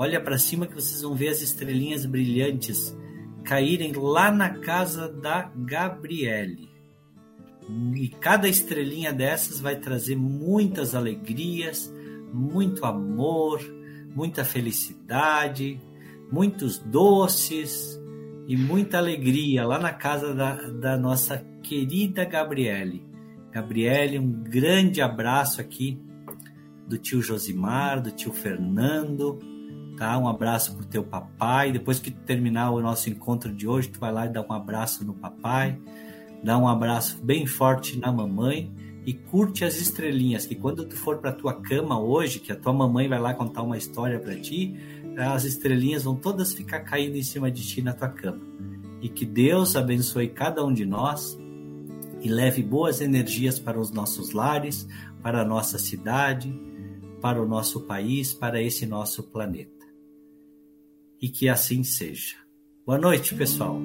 Olha 0.00 0.20
para 0.20 0.38
cima 0.38 0.64
que 0.64 0.74
vocês 0.76 1.02
vão 1.02 1.16
ver 1.16 1.30
as 1.30 1.42
estrelinhas 1.42 2.06
brilhantes 2.06 2.96
caírem 3.44 3.92
lá 3.92 4.30
na 4.30 4.58
casa 4.58 5.08
da 5.08 5.50
Gabriele. 5.54 6.68
E 7.94 8.08
cada 8.08 8.48
estrelinha 8.48 9.12
dessas 9.12 9.60
vai 9.60 9.76
trazer 9.76 10.16
muitas 10.16 10.94
alegrias, 10.94 11.92
muito 12.32 12.84
amor, 12.84 13.60
muita 14.14 14.44
felicidade, 14.44 15.80
muitos 16.30 16.78
doces 16.78 18.00
e 18.46 18.56
muita 18.56 18.98
alegria 18.98 19.66
lá 19.66 19.78
na 19.78 19.92
casa 19.92 20.34
da, 20.34 20.54
da 20.54 20.96
nossa 20.96 21.44
querida 21.62 22.24
Gabriele. 22.24 23.06
Gabriele, 23.52 24.18
um 24.18 24.30
grande 24.30 25.02
abraço 25.02 25.60
aqui 25.60 26.00
do 26.86 26.96
tio 26.96 27.20
Josimar, 27.20 28.00
do 28.00 28.10
tio 28.10 28.32
Fernando, 28.32 29.38
tá? 29.98 30.16
Um 30.16 30.28
abraço 30.28 30.74
pro 30.74 30.86
teu 30.86 31.02
papai. 31.02 31.72
Depois 31.72 31.98
que 31.98 32.10
terminar 32.10 32.70
o 32.70 32.80
nosso 32.80 33.10
encontro 33.10 33.52
de 33.52 33.66
hoje, 33.66 33.88
tu 33.88 33.98
vai 33.98 34.12
lá 34.12 34.26
e 34.26 34.28
dá 34.30 34.40
um 34.40 34.52
abraço 34.52 35.04
no 35.04 35.12
papai, 35.12 35.78
dá 36.42 36.56
um 36.56 36.68
abraço 36.68 37.18
bem 37.22 37.46
forte 37.46 37.98
na 37.98 38.12
mamãe 38.12 38.72
e 39.04 39.12
curte 39.12 39.64
as 39.64 39.80
estrelinhas, 39.80 40.44
que 40.46 40.54
quando 40.54 40.84
tu 40.84 40.94
for 40.94 41.18
para 41.18 41.32
tua 41.32 41.54
cama 41.54 41.98
hoje, 41.98 42.38
que 42.38 42.52
a 42.52 42.56
tua 42.56 42.72
mamãe 42.72 43.08
vai 43.08 43.18
lá 43.18 43.34
contar 43.34 43.62
uma 43.62 43.78
história 43.78 44.18
para 44.18 44.36
ti, 44.36 44.76
as 45.16 45.44
estrelinhas 45.44 46.04
vão 46.04 46.14
todas 46.14 46.52
ficar 46.52 46.80
caindo 46.80 47.16
em 47.16 47.22
cima 47.22 47.50
de 47.50 47.66
ti 47.66 47.82
na 47.82 47.92
tua 47.92 48.08
cama. 48.08 48.40
E 49.00 49.08
que 49.08 49.24
Deus 49.24 49.76
abençoe 49.76 50.28
cada 50.28 50.64
um 50.64 50.72
de 50.72 50.84
nós 50.84 51.38
e 52.20 52.28
leve 52.28 52.62
boas 52.62 53.00
energias 53.00 53.58
para 53.58 53.80
os 53.80 53.90
nossos 53.90 54.32
lares, 54.32 54.86
para 55.22 55.40
a 55.40 55.44
nossa 55.44 55.78
cidade, 55.78 56.52
para 57.20 57.42
o 57.42 57.48
nosso 57.48 57.80
país, 57.80 58.34
para 58.34 58.60
esse 58.60 58.86
nosso 58.86 59.22
planeta. 59.22 59.77
E 61.20 61.28
que 61.28 61.48
assim 61.48 61.82
seja. 61.82 62.36
Boa 62.86 62.98
noite, 62.98 63.34
pessoal. 63.34 63.78